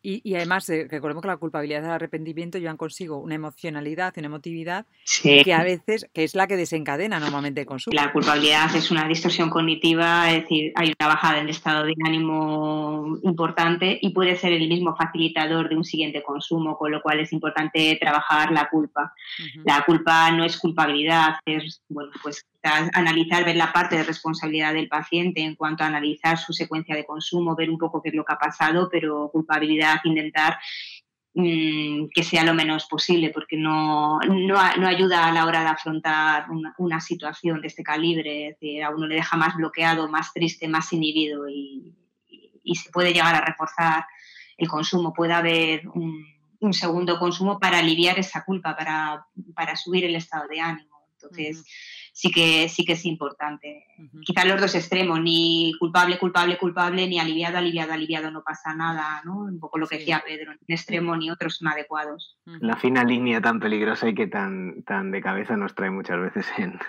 Y, 0.00 0.34
además, 0.36 0.68
eh, 0.70 0.86
recordemos 0.88 1.22
que 1.22 1.28
la 1.28 1.36
culpabilidad 1.36 1.82
y 1.82 1.84
el 1.86 1.90
arrepentimiento 1.90 2.58
llevan 2.58 2.76
consigo 2.76 3.18
una 3.18 3.34
emocionalidad, 3.34 4.14
una 4.16 4.26
emotividad, 4.26 4.86
que 5.22 5.52
a 5.52 5.62
veces 5.64 6.08
que 6.14 6.24
es 6.24 6.34
la 6.34 6.46
que 6.46 6.56
desencadena 6.56 7.18
normalmente 7.18 7.62
el 7.62 7.66
consumo. 7.66 7.94
La 7.94 8.12
culpabilidad 8.12 8.74
es 8.76 8.90
una 8.90 9.08
distorsión 9.08 9.50
cognitiva, 9.50 10.30
es 10.30 10.42
decir, 10.42 10.72
hay 10.76 10.94
una 10.98 11.08
bajada 11.08 11.38
del 11.38 11.48
estado 11.48 11.84
de 11.84 11.94
ánimo 12.04 13.18
importante 13.22 13.98
y 14.00 14.10
puede 14.10 14.36
ser 14.36 14.52
el 14.52 14.68
mismo 14.68 14.94
facilitador 14.96 15.68
de 15.68 15.76
un 15.76 15.84
siguiente 15.84 16.22
consumo, 16.22 16.78
con 16.78 16.92
lo 16.92 17.02
cual 17.02 17.20
es 17.20 17.32
importante 17.32 17.98
trabajar 18.00 18.52
la 18.52 18.68
culpa. 18.68 19.12
La 19.64 19.84
culpa 19.84 20.30
no 20.30 20.44
es 20.44 20.58
culpabilidad, 20.58 21.34
es, 21.44 21.82
bueno, 21.88 22.12
pues 22.22 22.46
analizar, 22.92 23.44
ver 23.44 23.56
la 23.56 23.72
parte 23.72 23.96
de 23.96 24.04
responsabilidad 24.04 24.74
del 24.74 24.88
paciente 24.88 25.40
en 25.40 25.54
cuanto 25.54 25.84
a 25.84 25.86
analizar 25.86 26.38
su 26.38 26.52
secuencia 26.52 26.94
de 26.94 27.04
consumo, 27.04 27.56
ver 27.56 27.70
un 27.70 27.78
poco 27.78 28.02
qué 28.02 28.10
es 28.10 28.14
lo 28.14 28.24
que 28.24 28.32
ha 28.32 28.38
pasado, 28.38 28.88
pero 28.90 29.30
culpabilidad, 29.32 30.00
intentar 30.04 30.58
mm, 31.34 32.08
que 32.14 32.22
sea 32.22 32.44
lo 32.44 32.54
menos 32.54 32.86
posible, 32.86 33.30
porque 33.30 33.56
no, 33.56 34.18
no, 34.20 34.58
ayuda 34.58 35.26
a 35.26 35.32
la 35.32 35.46
hora 35.46 35.60
de 35.60 35.68
afrontar 35.68 36.46
una, 36.78 37.00
situación 37.00 37.60
de 37.60 37.68
este 37.68 37.82
calibre, 37.82 38.56
a 38.84 38.90
uno 38.90 39.06
le 39.06 39.16
deja 39.16 39.36
más 39.36 39.56
bloqueado, 39.56 40.08
más 40.08 40.32
triste, 40.32 40.68
más 40.68 40.92
inhibido 40.92 41.48
y, 41.48 41.94
se 42.74 42.90
puede 42.90 43.14
llegar 43.14 43.34
a 43.34 43.40
reforzar 43.40 44.04
el 44.58 44.68
consumo, 44.68 45.14
puede 45.14 45.32
haber 45.32 45.88
un, 45.88 46.72
segundo 46.72 47.18
consumo 47.18 47.58
para 47.58 47.78
aliviar 47.78 48.18
esa 48.18 48.44
culpa, 48.44 48.76
para, 48.76 49.24
para 49.54 49.74
subir 49.74 50.04
el 50.04 50.16
estado 50.16 50.46
de 50.48 50.60
ánimo. 50.60 50.98
Entonces, 51.14 51.64
sí 52.18 52.32
que, 52.32 52.68
sí 52.68 52.84
que 52.84 52.94
es 52.94 53.04
importante. 53.04 53.86
Quizás 54.24 54.44
los 54.44 54.60
dos 54.60 54.74
extremos, 54.74 55.20
ni 55.20 55.72
culpable, 55.78 56.18
culpable, 56.18 56.58
culpable, 56.58 57.06
ni 57.06 57.20
aliviado, 57.20 57.58
aliviado, 57.58 57.92
aliviado, 57.92 58.32
no 58.32 58.42
pasa 58.42 58.74
nada, 58.74 59.22
¿no? 59.24 59.38
Un 59.38 59.60
poco 59.60 59.78
lo 59.78 59.86
que 59.86 59.98
decía 59.98 60.24
Pedro, 60.26 60.50
ni 60.50 60.58
un 60.68 60.74
extremo 60.74 61.16
ni 61.16 61.30
otro 61.30 61.48
son 61.48 61.68
adecuados. 61.68 62.36
La 62.44 62.74
fina 62.74 63.04
línea 63.04 63.40
tan 63.40 63.60
peligrosa 63.60 64.08
y 64.08 64.16
que 64.16 64.26
tan, 64.26 64.82
tan 64.82 65.12
de 65.12 65.20
cabeza 65.20 65.56
nos 65.56 65.76
trae 65.76 65.90
muchas 65.90 66.20
veces 66.20 66.46
en, 66.58 66.80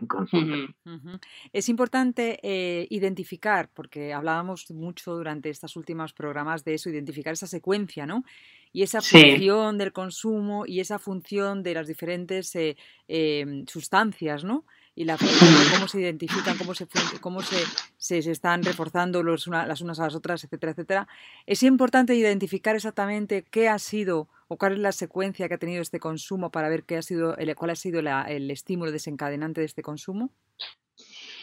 Es 1.52 1.68
importante 1.68 2.38
eh, 2.42 2.86
identificar, 2.90 3.70
porque 3.72 4.12
hablábamos 4.12 4.70
mucho 4.70 5.14
durante 5.14 5.50
estos 5.50 5.76
últimos 5.76 6.12
programas 6.12 6.64
de 6.64 6.74
eso, 6.74 6.90
identificar 6.90 7.32
esa 7.32 7.46
secuencia, 7.46 8.06
¿no? 8.06 8.24
Y 8.72 8.82
esa 8.82 9.00
función 9.00 9.78
del 9.78 9.92
consumo 9.92 10.64
y 10.66 10.80
esa 10.80 10.98
función 10.98 11.62
de 11.62 11.74
las 11.74 11.86
diferentes 11.86 12.54
eh, 12.56 12.76
em, 13.06 13.64
sustancias, 13.66 14.42
¿no? 14.42 14.64
Y 14.96 15.04
la 15.04 15.16
cómo 15.16 15.88
se 15.88 16.00
identifican, 16.00 16.56
cómo 16.56 16.74
se, 16.74 16.86
cómo 17.20 17.42
se, 17.42 17.56
se, 17.96 18.18
están 18.18 18.62
reforzando 18.62 19.22
los 19.22 19.46
las 19.48 19.80
unas 19.80 19.98
a 19.98 20.04
las 20.04 20.14
otras, 20.14 20.44
etcétera, 20.44 20.72
etcétera. 20.72 21.08
Es 21.46 21.62
importante 21.62 22.14
identificar 22.14 22.76
exactamente 22.76 23.44
qué 23.50 23.68
ha 23.68 23.78
sido 23.78 24.28
o 24.48 24.56
cuál 24.56 24.74
es 24.74 24.78
la 24.78 24.92
secuencia 24.92 25.48
que 25.48 25.54
ha 25.54 25.58
tenido 25.58 25.82
este 25.82 25.98
consumo 25.98 26.50
para 26.50 26.68
ver 26.68 26.84
qué 26.84 26.96
ha 26.96 27.02
sido, 27.02 27.36
el, 27.36 27.54
cuál 27.56 27.70
ha 27.70 27.76
sido 27.76 28.00
el 28.00 28.50
estímulo 28.50 28.92
desencadenante 28.92 29.60
de 29.60 29.66
este 29.66 29.82
consumo. 29.82 30.30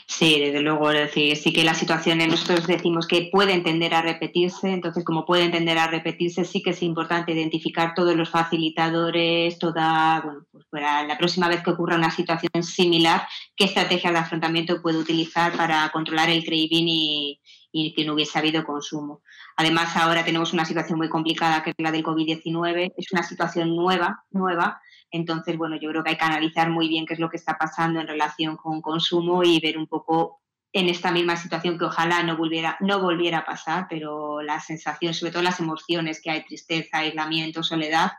Sí, 0.07 0.39
desde 0.39 0.61
luego, 0.61 0.89
decir, 0.89 1.37
sí 1.37 1.53
que 1.53 1.63
las 1.63 1.77
situaciones 1.77 2.27
nosotros 2.27 2.67
decimos 2.67 3.07
que 3.07 3.29
pueden 3.31 3.63
tender 3.63 3.93
a 3.93 4.01
repetirse, 4.01 4.69
entonces 4.69 5.05
como 5.05 5.25
pueden 5.25 5.51
tender 5.51 5.77
a 5.77 5.87
repetirse, 5.87 6.43
sí 6.43 6.61
que 6.61 6.71
es 6.71 6.83
importante 6.83 7.31
identificar 7.31 7.93
todos 7.95 8.15
los 8.15 8.29
facilitadores, 8.29 9.57
toda, 9.57 10.21
bueno, 10.21 10.45
para 10.71 11.03
la 11.03 11.17
próxima 11.17 11.47
vez 11.47 11.61
que 11.61 11.71
ocurra 11.71 11.95
una 11.95 12.09
situación 12.09 12.63
similar, 12.63 13.27
qué 13.55 13.65
estrategia 13.65 14.11
de 14.11 14.17
afrontamiento 14.17 14.81
puede 14.81 14.97
utilizar 14.97 15.51
para 15.55 15.89
controlar 15.89 16.29
el 16.29 16.43
craving 16.43 16.87
y, 16.87 17.41
y 17.71 17.93
que 17.93 18.05
no 18.05 18.13
hubiese 18.13 18.39
habido 18.39 18.63
consumo. 18.63 19.21
Además, 19.57 19.95
ahora 19.97 20.25
tenemos 20.25 20.53
una 20.53 20.65
situación 20.65 20.97
muy 20.97 21.09
complicada 21.09 21.61
que 21.61 21.71
es 21.71 21.75
la 21.77 21.91
del 21.91 22.03
COVID-19, 22.03 22.93
es 22.95 23.11
una 23.11 23.23
situación 23.23 23.75
nueva, 23.75 24.23
nueva, 24.31 24.81
entonces, 25.11 25.57
bueno, 25.57 25.75
yo 25.75 25.89
creo 25.89 26.03
que 26.03 26.11
hay 26.11 26.17
que 26.17 26.23
analizar 26.23 26.69
muy 26.69 26.87
bien 26.87 27.05
qué 27.05 27.13
es 27.13 27.19
lo 27.19 27.29
que 27.29 27.37
está 27.37 27.57
pasando 27.57 27.99
en 27.99 28.07
relación 28.07 28.55
con 28.55 28.81
consumo 28.81 29.43
y 29.43 29.59
ver 29.59 29.77
un 29.77 29.87
poco 29.87 30.41
en 30.73 30.87
esta 30.87 31.11
misma 31.11 31.35
situación 31.35 31.77
que 31.77 31.83
ojalá 31.83 32.23
no 32.23 32.37
volviera, 32.37 32.77
no 32.79 33.01
volviera 33.01 33.39
a 33.39 33.45
pasar, 33.45 33.87
pero 33.89 34.41
la 34.41 34.61
sensación, 34.61 35.13
sobre 35.13 35.33
todo 35.33 35.43
las 35.43 35.59
emociones 35.59 36.21
que 36.21 36.31
hay, 36.31 36.45
tristeza, 36.45 36.99
aislamiento, 36.99 37.61
soledad, 37.61 38.13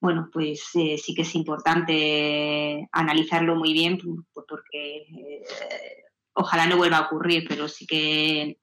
bueno, 0.00 0.28
pues 0.32 0.70
eh, 0.74 0.96
sí 0.98 1.14
que 1.14 1.22
es 1.22 1.34
importante 1.34 2.88
analizarlo 2.92 3.56
muy 3.56 3.72
bien 3.72 3.98
porque 4.32 4.96
eh, 4.96 5.42
ojalá 6.34 6.66
no 6.66 6.76
vuelva 6.76 6.98
a 6.98 7.06
ocurrir, 7.06 7.46
pero 7.48 7.68
sí 7.68 7.86
que 7.86 8.58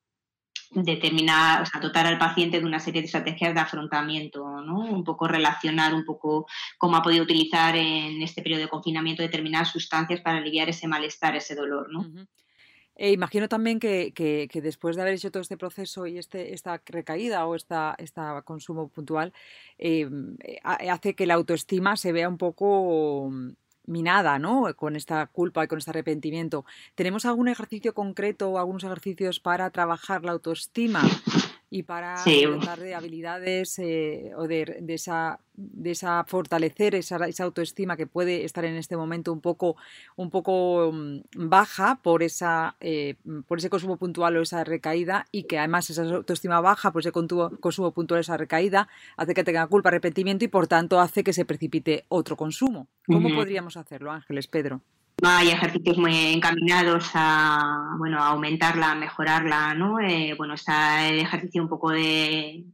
determinar, 0.71 1.61
o 1.61 1.65
sea, 1.65 1.79
dotar 1.79 2.05
al 2.05 2.17
paciente 2.17 2.59
de 2.59 2.65
una 2.65 2.79
serie 2.79 3.01
de 3.01 3.05
estrategias 3.05 3.53
de 3.53 3.59
afrontamiento, 3.59 4.61
¿no? 4.61 4.79
Un 4.79 5.03
poco 5.03 5.27
relacionar 5.27 5.93
un 5.93 6.05
poco 6.05 6.47
cómo 6.77 6.97
ha 6.97 7.01
podido 7.01 7.23
utilizar 7.23 7.75
en 7.75 8.21
este 8.21 8.41
periodo 8.41 8.61
de 8.61 8.69
confinamiento 8.69 9.21
determinadas 9.21 9.71
sustancias 9.71 10.21
para 10.21 10.37
aliviar 10.37 10.69
ese 10.69 10.87
malestar, 10.87 11.35
ese 11.35 11.55
dolor, 11.55 11.91
¿no? 11.91 12.05
E 12.95 13.11
imagino 13.11 13.49
también 13.49 13.79
que, 13.79 14.49
después 14.63 14.95
de 14.95 15.01
haber 15.01 15.15
hecho 15.15 15.31
todo 15.31 15.41
este 15.41 15.57
proceso 15.57 16.07
y 16.07 16.17
este, 16.17 16.53
esta 16.53 16.81
recaída 16.85 17.45
o 17.45 17.55
esta, 17.55 17.95
esta 17.97 18.41
consumo 18.43 18.87
puntual, 18.87 19.33
em, 19.77 20.37
eh, 20.43 20.59
hace 20.63 21.13
que 21.15 21.25
la 21.27 21.33
autoestima 21.33 21.97
se 21.97 22.13
vea 22.13 22.29
un 22.29 22.37
poco 22.37 23.31
minada, 23.85 24.39
¿no? 24.39 24.73
Con 24.75 24.95
esta 24.95 25.27
culpa 25.27 25.63
y 25.63 25.67
con 25.67 25.77
este 25.77 25.91
arrepentimiento. 25.91 26.65
¿Tenemos 26.95 27.25
algún 27.25 27.47
ejercicio 27.49 27.93
concreto 27.93 28.49
o 28.49 28.57
algunos 28.57 28.83
ejercicios 28.83 29.39
para 29.39 29.69
trabajar 29.69 30.23
la 30.23 30.31
autoestima 30.31 31.01
y 31.69 31.83
para 31.83 32.15
tratar 32.23 32.79
de 32.79 32.95
habilidades 32.95 33.79
eh, 33.79 34.31
o 34.35 34.47
de, 34.47 34.83
esa, 34.87 35.39
de 35.53 35.91
esa 35.91 36.23
fortalecer 36.25 36.95
esa, 36.95 37.17
esa, 37.27 37.43
autoestima 37.43 37.97
que 37.97 38.07
puede 38.07 38.45
estar 38.45 38.65
en 38.65 38.75
este 38.75 38.95
momento 38.95 39.33
un 39.33 39.41
poco, 39.41 39.75
un 40.15 40.29
poco 40.29 40.91
mm, 40.93 41.19
baja 41.35 41.99
por, 42.01 42.23
esa, 42.23 42.75
eh, 42.79 43.15
por 43.47 43.57
ese 43.57 43.69
consumo 43.69 43.97
puntual 43.97 44.37
o 44.37 44.41
esa 44.41 44.63
recaída 44.63 45.25
y 45.31 45.43
que 45.43 45.57
además 45.57 45.89
esa 45.89 46.03
autoestima 46.03 46.61
baja 46.61 46.91
por 46.91 47.01
ese 47.01 47.11
consumo 47.11 47.91
puntual 47.91 48.19
o 48.19 48.21
esa 48.21 48.37
recaída 48.37 48.87
hace 49.17 49.33
que 49.33 49.43
tenga 49.43 49.67
culpa, 49.67 49.89
arrepentimiento 49.89 50.45
y 50.45 50.47
por 50.47 50.67
tanto 50.67 50.99
hace 50.99 51.23
que 51.23 51.33
se 51.33 51.45
precipite 51.45 52.05
otro 52.09 52.37
consumo. 52.37 52.87
¿Cómo 53.05 53.29
podríamos 53.35 53.77
hacerlo, 53.77 54.11
Ángeles, 54.11 54.47
Pedro? 54.47 54.81
Hay 55.27 55.49
ejercicios 55.49 55.97
muy 55.97 56.33
encaminados 56.33 57.11
a, 57.13 57.95
bueno, 57.97 58.23
aumentarla, 58.23 58.91
a 58.91 58.95
mejorarla, 58.95 59.73
¿no? 59.73 59.99
Eh, 59.99 60.33
bueno, 60.37 60.55
está 60.55 61.07
el 61.07 61.19
ejercicio 61.19 61.61
un 61.61 61.69
poco 61.69 61.91
de, 61.91 62.65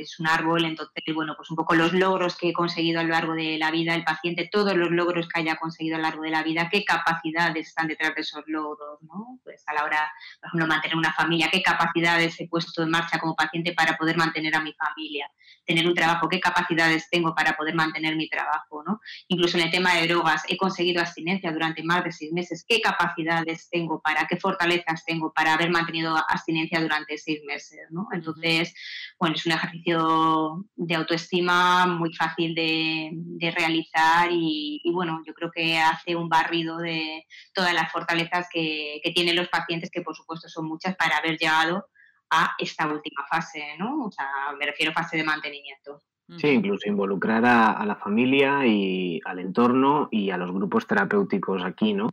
es 0.00 0.18
un 0.18 0.26
árbol, 0.26 0.64
entonces, 0.64 1.02
bueno, 1.14 1.34
pues 1.36 1.50
un 1.50 1.56
poco 1.56 1.74
los 1.74 1.92
logros 1.92 2.36
que 2.36 2.50
he 2.50 2.52
conseguido 2.52 3.00
a 3.00 3.02
lo 3.02 3.10
largo 3.10 3.34
de 3.34 3.58
la 3.58 3.70
vida, 3.70 3.94
el 3.94 4.04
paciente, 4.04 4.48
todos 4.50 4.74
los 4.74 4.90
logros 4.90 5.28
que 5.28 5.40
haya 5.40 5.56
conseguido 5.56 5.96
a 5.96 5.98
lo 5.98 6.04
largo 6.04 6.22
de 6.22 6.30
la 6.30 6.42
vida, 6.42 6.68
qué 6.70 6.84
capacidades 6.84 7.68
están 7.68 7.88
detrás 7.88 8.14
de 8.14 8.22
esos 8.22 8.42
logros, 8.46 9.02
¿no? 9.02 9.38
Pues 9.44 9.62
a 9.66 9.74
la 9.74 9.84
hora, 9.84 10.10
por 10.40 10.48
ejemplo, 10.48 10.66
mantener 10.66 10.96
una 10.96 11.12
familia, 11.12 11.50
qué 11.50 11.62
capacidades 11.62 12.40
he 12.40 12.48
puesto 12.48 12.82
en 12.82 12.90
marcha 12.90 13.18
como 13.18 13.34
paciente 13.34 13.72
para 13.72 13.96
poder 13.96 14.16
mantener 14.16 14.54
a 14.56 14.62
mi 14.62 14.72
familia, 14.72 15.30
tener 15.70 15.86
un 15.86 15.94
trabajo, 15.94 16.28
qué 16.28 16.40
capacidades 16.40 17.08
tengo 17.08 17.32
para 17.32 17.56
poder 17.56 17.76
mantener 17.76 18.16
mi 18.16 18.28
trabajo, 18.28 18.82
¿no? 18.84 19.00
Incluso 19.28 19.56
en 19.56 19.62
el 19.62 19.70
tema 19.70 19.94
de 19.94 20.08
drogas, 20.08 20.42
he 20.48 20.56
conseguido 20.56 21.00
abstinencia 21.00 21.52
durante 21.52 21.84
más 21.84 22.02
de 22.02 22.10
seis 22.10 22.32
meses, 22.32 22.64
qué 22.66 22.80
capacidades 22.80 23.68
tengo 23.70 24.00
para, 24.02 24.26
qué 24.26 24.36
fortalezas 24.36 25.04
tengo 25.04 25.32
para 25.32 25.54
haber 25.54 25.70
mantenido 25.70 26.16
abstinencia 26.28 26.80
durante 26.80 27.16
seis 27.18 27.38
meses, 27.46 27.78
¿no? 27.90 28.08
Entonces, 28.12 28.74
bueno, 29.16 29.36
es 29.36 29.46
un 29.46 29.52
ejercicio 29.52 30.66
de 30.74 30.94
autoestima 30.96 31.86
muy 31.86 32.12
fácil 32.14 32.52
de, 32.52 33.12
realizar 33.56 34.28
y, 34.32 34.82
bueno, 34.92 35.22
yo 35.24 35.34
creo 35.34 35.50
que 35.52 35.78
hace 35.78 36.16
un 36.16 36.28
barrido 36.28 36.78
de 36.78 37.26
todas 37.54 37.74
las 37.74 37.92
fortalezas 37.92 38.48
que, 38.52 39.00
que 39.04 39.12
tienen 39.12 39.36
los 39.36 39.48
pacientes, 39.48 39.90
que 39.90 40.02
por 40.02 40.16
supuesto 40.16 40.48
son 40.48 40.66
muchas, 40.66 40.96
para 40.96 41.18
haber 41.18 41.36
llegado 41.38 41.86
a 42.30 42.54
esta 42.58 42.86
última 42.86 43.24
fase, 43.28 43.76
¿no? 43.78 44.04
O 44.06 44.10
sea, 44.10 44.26
me 44.58 44.66
refiero 44.66 44.92
a 44.92 44.94
fase 44.94 45.16
de 45.16 45.24
mantenimiento. 45.24 46.00
Sí, 46.38 46.46
incluso 46.48 46.88
involucrar 46.88 47.44
a, 47.44 47.84
la 47.84 47.96
familia 47.96 48.64
y 48.64 49.20
al 49.24 49.40
entorno 49.40 50.08
y 50.12 50.30
a 50.30 50.36
los 50.36 50.52
grupos 50.52 50.86
terapéuticos 50.86 51.64
aquí, 51.64 51.92
¿no? 51.92 52.10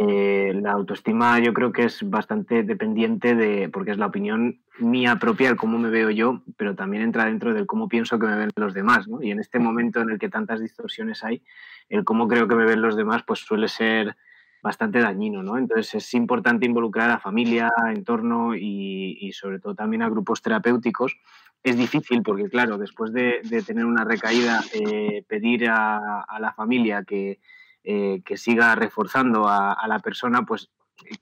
Eh, 0.00 0.52
la 0.54 0.72
autoestima 0.72 1.38
yo 1.38 1.52
creo 1.52 1.70
que 1.70 1.84
es 1.84 2.08
bastante 2.08 2.62
dependiente 2.62 3.34
de, 3.34 3.68
porque 3.68 3.90
es 3.90 3.98
la 3.98 4.06
opinión 4.06 4.62
mía 4.78 5.16
propia, 5.16 5.50
el 5.50 5.56
cómo 5.56 5.78
me 5.78 5.90
veo 5.90 6.08
yo, 6.10 6.42
pero 6.56 6.74
también 6.74 7.02
entra 7.02 7.26
dentro 7.26 7.52
del 7.52 7.66
cómo 7.66 7.88
pienso 7.88 8.18
que 8.18 8.26
me 8.26 8.36
ven 8.36 8.50
los 8.56 8.72
demás, 8.72 9.06
¿no? 9.06 9.22
Y 9.22 9.30
en 9.30 9.38
este 9.38 9.58
momento 9.58 10.00
en 10.00 10.10
el 10.10 10.18
que 10.18 10.30
tantas 10.30 10.60
distorsiones 10.60 11.22
hay, 11.22 11.42
el 11.90 12.04
cómo 12.04 12.28
creo 12.28 12.48
que 12.48 12.54
me 12.54 12.64
ven 12.64 12.80
los 12.80 12.96
demás, 12.96 13.22
pues 13.26 13.40
suele 13.40 13.68
ser 13.68 14.16
bastante 14.62 15.00
dañino, 15.00 15.42
¿no? 15.42 15.58
Entonces 15.58 15.94
es 15.94 16.14
importante 16.14 16.64
involucrar 16.66 17.10
a 17.10 17.18
familia, 17.18 17.70
entorno 17.92 18.54
y, 18.54 19.18
y 19.20 19.32
sobre 19.32 19.58
todo 19.58 19.74
también 19.74 20.02
a 20.02 20.08
grupos 20.08 20.40
terapéuticos 20.40 21.16
es 21.62 21.76
difícil 21.76 22.22
porque, 22.22 22.48
claro, 22.48 22.76
después 22.76 23.12
de, 23.12 23.40
tener 23.66 23.84
una 23.84 24.04
recaída, 24.04 24.60
eh, 24.72 25.24
pedir 25.28 25.68
a, 25.68 26.26
la 26.40 26.52
familia 26.52 27.04
que, 27.04 27.40
eh, 27.84 28.20
que 28.24 28.36
siga 28.36 28.74
reforzando 28.74 29.48
a, 29.48 29.86
la 29.86 30.00
persona, 30.00 30.42
pues 30.42 30.70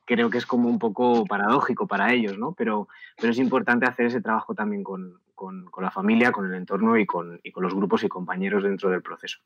creo 0.04 0.30
que 0.30 0.38
es 0.38 0.46
como 0.46 0.68
un 0.68 0.78
poco 0.78 1.26
paradójico 1.26 1.86
para 1.86 2.12
ellos, 2.12 2.38
¿no? 2.38 2.52
Pero, 2.52 2.88
pero 3.18 3.32
es 3.32 3.38
importante 3.38 3.86
hacer 3.86 4.06
ese 4.06 4.22
trabajo 4.22 4.54
también 4.54 4.82
con, 4.82 5.20
la 5.78 5.90
familia, 5.90 6.32
con 6.32 6.46
el 6.46 6.54
entorno 6.54 6.96
y 6.96 7.04
con, 7.04 7.38
y 7.42 7.50
con, 7.50 7.62
los 7.62 7.74
grupos 7.74 8.02
y 8.04 8.08
compañeros 8.08 8.62
dentro 8.62 8.90
del 8.90 9.02
proceso. 9.02 9.40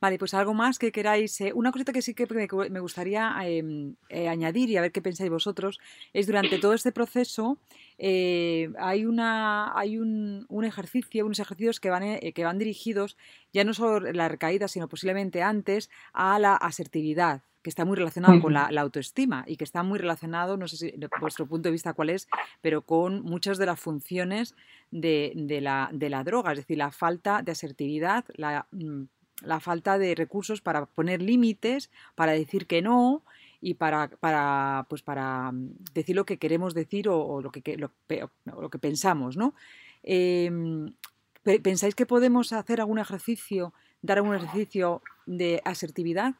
Vale, 0.00 0.16
pues 0.16 0.32
algo 0.34 0.54
más 0.54 0.78
que 0.78 0.92
queráis. 0.92 1.40
Eh, 1.40 1.52
una 1.54 1.72
cosita 1.72 1.92
que 1.92 2.02
sí 2.02 2.14
que 2.14 2.26
me, 2.70 2.80
gustaría 2.80 3.34
em, 3.42 3.96
eh, 4.08 4.28
añadir 4.28 4.70
y 4.70 4.76
a 4.76 4.80
ver 4.80 4.92
qué 4.92 5.02
pensáis 5.02 5.30
vosotros 5.30 5.80
es 6.12 6.26
durante 6.26 6.58
todo 6.58 6.72
este 6.74 6.92
proceso 6.92 7.58
eh, 7.98 8.70
hay 8.78 9.04
una 9.06 9.76
hay 9.76 9.98
un, 9.98 10.46
ejercicio, 10.64 11.26
unos 11.26 11.40
ejercicios 11.40 11.80
que 11.80 11.90
van 11.90 12.20
que 12.20 12.44
van 12.44 12.58
dirigidos 12.58 13.16
ya 13.52 13.64
no 13.64 13.74
solo 13.74 14.12
la 14.12 14.28
recaída, 14.28 14.68
sino 14.68 14.88
posiblemente 14.88 15.42
antes 15.42 15.90
a 16.12 16.38
la 16.38 16.54
asertividad 16.54 17.42
que 17.62 17.70
está 17.70 17.84
muy 17.84 17.96
relacionado 17.96 18.40
con 18.40 18.52
la, 18.52 18.68
autoestima 18.80 19.44
y 19.46 19.56
que 19.56 19.64
está 19.64 19.82
muy 19.82 19.98
relacionado, 19.98 20.56
no 20.56 20.68
sé 20.68 20.76
si 20.76 20.94
vuestro 21.20 21.46
punto 21.46 21.68
de 21.68 21.72
vista 21.72 21.92
cuál 21.92 22.10
es, 22.10 22.28
pero 22.60 22.82
con 22.82 23.22
muchas 23.22 23.58
de 23.58 23.66
las 23.66 23.80
funciones 23.80 24.54
de, 24.90 25.32
la, 25.60 25.90
de 25.92 26.08
la 26.08 26.22
droga, 26.24 26.52
es 26.52 26.58
decir, 26.58 26.78
la 26.78 26.92
falta 26.92 27.42
de 27.42 27.52
asertividad, 27.52 28.24
la 28.36 28.66
mm, 28.70 29.02
la 29.42 29.60
falta 29.60 29.98
de 29.98 30.14
recursos 30.14 30.60
para 30.60 30.86
poner 30.86 31.22
límites, 31.22 31.90
para 32.14 32.32
decir 32.32 32.66
que 32.66 32.82
no 32.82 33.22
y 33.60 33.74
para, 33.74 34.08
para, 34.08 34.86
pues 34.88 35.02
para 35.02 35.52
mm, 35.52 35.74
decir 35.94 36.16
lo 36.16 36.24
que 36.24 36.38
queremos 36.38 36.74
decir 36.74 37.08
o, 37.08 37.40
lo, 37.40 37.50
que, 37.50 37.76
lo, 37.76 38.70
que 38.70 38.78
pensamos, 38.78 39.36
¿no? 39.36 39.54
Em, 40.02 40.94
¿Pensáis 41.42 41.94
que 41.94 42.04
podemos 42.04 42.52
hacer 42.52 42.80
algún 42.80 42.98
ejercicio, 42.98 43.72
dar 44.02 44.18
algún 44.18 44.34
ejercicio 44.34 45.02
de 45.26 45.62
asertividad? 45.64 46.34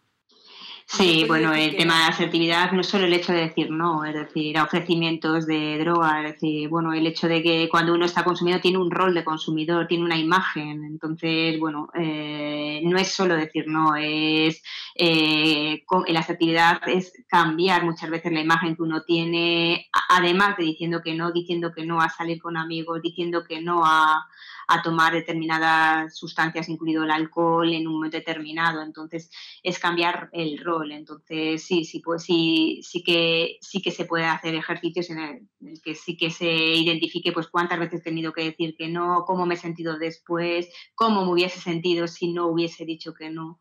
Sí, 0.91 1.25
bueno, 1.29 1.53
el 1.53 1.77
tema 1.77 1.99
de 1.99 2.05
asertividad 2.07 2.73
no 2.73 2.81
es 2.81 2.87
solo 2.87 3.05
el 3.05 3.13
hecho 3.13 3.33
de 3.33 3.41
decir 3.41 3.71
no, 3.71 4.07
es 4.07 4.15
decir, 4.15 4.57
a 4.57 4.65
ofrecimientos 4.65 5.47
de 5.47 5.77
droga, 5.79 6.23
es 6.25 6.33
decir, 6.33 6.69
bueno, 6.71 6.95
el 6.95 7.07
hecho 7.07 7.29
de 7.29 7.43
que 7.43 7.69
cuando 7.71 7.93
uno 7.93 8.07
está 8.07 8.25
consumiendo 8.25 8.63
tiene 8.63 8.79
un 8.79 8.91
rol 8.91 9.13
de 9.13 9.23
consumidor, 9.23 9.87
tiene 9.87 10.05
una 10.05 10.17
imagen, 10.17 10.85
entonces, 10.85 11.61
bueno, 11.61 11.91
eh, 11.95 12.81
no 12.85 12.99
es 12.99 13.09
solo 13.09 13.37
decir 13.37 13.67
no, 13.69 13.97
es 13.97 14.63
eh, 14.99 15.85
la 16.09 16.21
asertividad 16.21 16.81
es 16.89 17.13
cambiar 17.29 17.85
muchas 17.85 18.11
veces 18.11 18.33
la 18.33 18.41
imagen 18.41 18.77
que 18.77 18.83
uno 18.83 19.03
tiene, 19.05 19.89
además 20.11 20.57
de 20.57 20.65
diciendo 20.65 21.01
que 21.03 21.15
no, 21.15 21.33
diciendo 21.33 21.73
que 21.73 21.87
no 21.87 22.01
a 22.01 22.11
salir 22.11 22.43
con 22.43 22.57
amigos, 22.57 23.01
diciendo 23.03 23.45
que 23.45 23.63
no 23.63 23.85
a 23.85 24.27
a 24.69 24.83
tomar 24.83 25.15
determinadas 25.15 26.17
sustancias, 26.17 26.69
incluido 26.69 27.03
el 27.03 27.11
alcohol, 27.11 27.73
en 27.73 27.89
un 27.89 27.95
momento 27.95 28.19
determinado. 28.19 28.83
Entonces, 28.83 29.31
es 29.63 29.79
cambiar 29.79 30.29
el 30.33 30.59
rol. 30.59 30.93
Entonces, 30.93 31.65
sí, 31.65 31.85
sí, 31.87 32.01
pues 32.01 32.23
sí, 32.23 32.81
sí 32.83 33.03
que 33.03 33.57
sí 33.63 33.81
que 33.81 33.91
se 33.91 34.05
puede 34.05 34.27
hacer 34.27 34.55
ejercicios 34.55 35.09
en 35.09 35.19
el, 35.19 35.81
que 35.83 35.95
sí 35.95 36.19
que 36.19 36.31
se 36.31 36.47
identifique 36.47 37.33
pues 37.33 37.49
cuántas 37.49 37.79
veces 37.79 38.01
he 38.01 38.05
tenido 38.05 38.33
que 38.35 38.45
decir 38.45 38.77
que 38.77 38.89
no, 38.89 39.25
cómo 39.27 39.47
me 39.47 39.55
he 39.55 39.59
sentido 39.59 39.99
después, 39.99 40.69
cómo 40.95 41.25
me 41.25 41.33
hubiese 41.33 41.61
sentido 41.61 42.07
si 42.07 42.33
no 42.33 42.49
hubiese 42.49 42.85
dicho 42.85 43.15
que 43.15 43.31
no. 43.31 43.59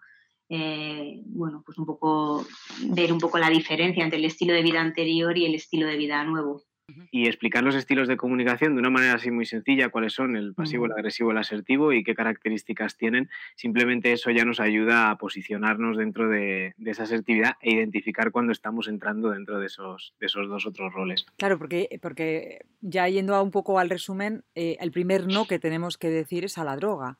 Eh, 0.49 1.21
bueno, 1.25 1.61
pues 1.65 1.77
un 1.77 1.85
poco 1.85 2.45
ver 2.89 3.11
un 3.11 3.19
poco 3.19 3.37
la 3.37 3.49
diferencia 3.49 4.03
entre 4.03 4.19
el 4.19 4.25
estilo 4.25 4.53
de 4.53 4.63
vida 4.63 4.81
anterior 4.81 5.37
y 5.37 5.45
el 5.45 5.55
estilo 5.55 5.87
de 5.87 5.97
vida 5.97 6.23
nuevo 6.23 6.63
y 7.11 7.27
explicar 7.27 7.63
los 7.63 7.75
estilos 7.75 8.07
de 8.07 8.15
comunicación 8.15 8.73
de 8.73 8.79
una 8.79 8.89
manera 8.89 9.15
así 9.15 9.29
muy 9.29 9.45
sencilla, 9.45 9.89
cuáles 9.89 10.13
son 10.13 10.35
el 10.35 10.53
pasivo, 10.53 10.85
el 10.85 10.93
agresivo, 10.93 11.31
el 11.31 11.37
asertivo 11.37 11.91
y 11.91 12.03
qué 12.03 12.15
características 12.15 12.97
tienen. 12.97 13.29
Simplemente 13.55 14.13
eso 14.13 14.31
ya 14.31 14.45
nos 14.45 14.59
ayuda 14.59 15.09
a 15.09 15.17
posicionarnos 15.17 15.97
dentro 15.97 16.29
de, 16.29 16.73
esa 16.85 17.03
asertividad 17.03 17.55
e 17.61 17.73
identificar 17.73 18.31
cuando 18.31 18.51
estamos 18.51 18.87
entrando 18.87 19.31
dentro 19.31 19.59
de 19.59 19.65
esos, 19.65 20.13
de 20.19 20.27
esos 20.27 20.47
dos 20.47 20.65
otros 20.65 20.93
roles. 20.93 21.25
Claro, 21.37 21.57
porque, 21.57 21.99
porque 22.01 22.61
ya 22.79 23.07
yendo 23.09 23.41
un 23.41 23.51
poco 23.51 23.79
al 23.79 23.89
resumen, 23.89 24.43
eh, 24.55 24.77
el 24.79 24.91
primer 24.91 25.27
no 25.27 25.45
que 25.45 25.59
tenemos 25.59 25.97
que 25.97 26.09
decir 26.09 26.45
es 26.45 26.57
a 26.57 26.63
la 26.63 26.77
droga. 26.77 27.19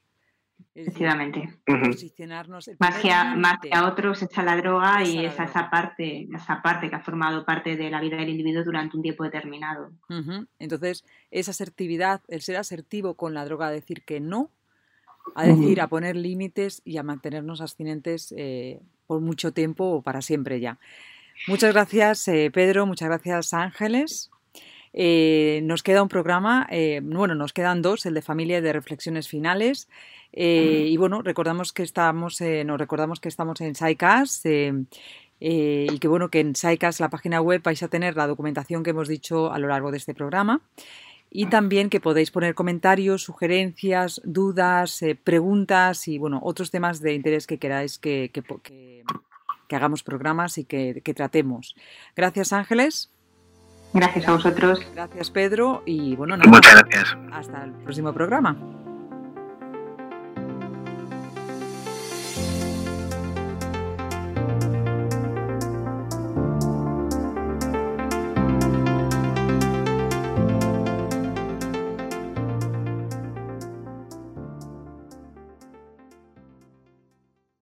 Efectivamente. 0.75 1.49
Posicionarnos. 1.65 2.69
Más 2.79 2.99
que, 2.99 3.11
a, 3.11 3.87
otros 3.87 4.21
está 4.21 4.43
la 4.43 4.55
droga 4.57 5.03
y 5.03 5.25
esa, 5.25 5.45
esa, 5.45 5.71
parte, 5.71 6.27
esa 6.33 6.61
parte 6.61 6.89
que 6.89 6.95
ha 6.95 6.99
formado 6.99 7.45
parte 7.45 7.75
de 7.75 7.89
la 7.89 7.99
vida 7.99 8.17
del 8.17 8.29
individuo 8.29 8.63
durante 8.63 8.95
un 8.95 9.01
tiempo 9.01 9.23
determinado. 9.23 9.91
Entonces, 10.59 11.03
esa 11.31 11.51
asertividad, 11.51 12.21
el 12.27 12.41
ser 12.41 12.57
asertivo 12.57 13.15
con 13.15 13.33
la 13.33 13.43
droga, 13.45 13.67
a 13.67 13.71
decir 13.71 14.03
que 14.05 14.19
no, 14.19 14.51
a 15.33 15.45
decir, 15.45 15.81
a 15.81 15.87
poner 15.87 16.15
límites 16.15 16.81
y 16.85 16.97
a 16.97 17.03
mantenernos 17.03 17.59
abstinentes 17.59 18.33
eh, 18.37 18.79
por 19.07 19.19
mucho 19.19 19.51
tiempo 19.51 19.85
o 19.85 20.01
para 20.03 20.21
siempre 20.21 20.59
ya. 20.59 20.77
Muchas 21.47 21.73
gracias, 21.73 22.27
eh, 22.27 22.51
Pedro. 22.53 22.85
Muchas 22.85 23.09
gracias, 23.09 23.53
Ángeles. 23.53 24.29
Eh, 24.93 25.61
nos 25.63 25.83
queda 25.83 26.01
un 26.01 26.09
programa, 26.09 26.67
eh, 26.71 27.01
bueno, 27.03 27.35
nos 27.35 27.53
quedan 27.53 27.83
dos, 27.83 28.05
el 28.05 28.15
de 28.15 28.21
familia 28.21 28.57
y 28.57 28.61
de 28.61 28.73
reflexiones 28.73 29.27
finales. 29.27 29.87
Y 30.31 30.95
bueno, 30.97 31.21
recordamos 31.21 31.73
que 31.73 31.83
estamos, 31.83 32.41
nos 32.41 32.79
recordamos 32.79 33.19
que 33.19 33.29
estamos 33.29 33.59
en 33.61 33.75
SciCast 33.75 34.45
y 35.39 35.99
que 35.99 36.07
bueno, 36.07 36.29
que 36.29 36.39
en 36.39 36.55
SciCast, 36.55 36.99
la 36.99 37.09
página 37.09 37.41
web, 37.41 37.61
vais 37.63 37.81
a 37.81 37.87
tener 37.87 38.15
la 38.15 38.27
documentación 38.27 38.83
que 38.83 38.91
hemos 38.91 39.07
dicho 39.07 39.51
a 39.51 39.59
lo 39.59 39.67
largo 39.67 39.91
de 39.91 39.97
este 39.97 40.13
programa. 40.13 40.61
Y 41.29 41.47
también 41.47 41.89
que 41.89 41.99
podéis 41.99 42.31
poner 42.31 42.55
comentarios, 42.55 43.23
sugerencias, 43.23 44.21
dudas, 44.23 45.01
preguntas 45.23 46.07
y 46.07 46.17
bueno, 46.17 46.39
otros 46.41 46.71
temas 46.71 47.01
de 47.01 47.13
interés 47.13 47.47
que 47.47 47.57
queráis 47.57 47.97
que, 47.99 48.31
que 48.31 48.41
que 49.67 49.75
hagamos 49.75 50.03
programas 50.03 50.57
y 50.57 50.65
que, 50.65 51.01
tratemos. 51.15 51.75
Gracias 52.15 52.53
Ángeles. 52.53 53.11
Gracias 53.93 54.27
a 54.27 54.33
vosotros. 54.33 54.79
Gracias 54.93 55.29
Pedro 55.29 55.83
y 55.85 56.15
bueno, 56.15 56.37
Muchas 56.37 56.75
gracias. 56.75 57.17
Hasta 57.31 57.63
el 57.63 57.71
próximo 57.73 58.13
programa. 58.13 58.57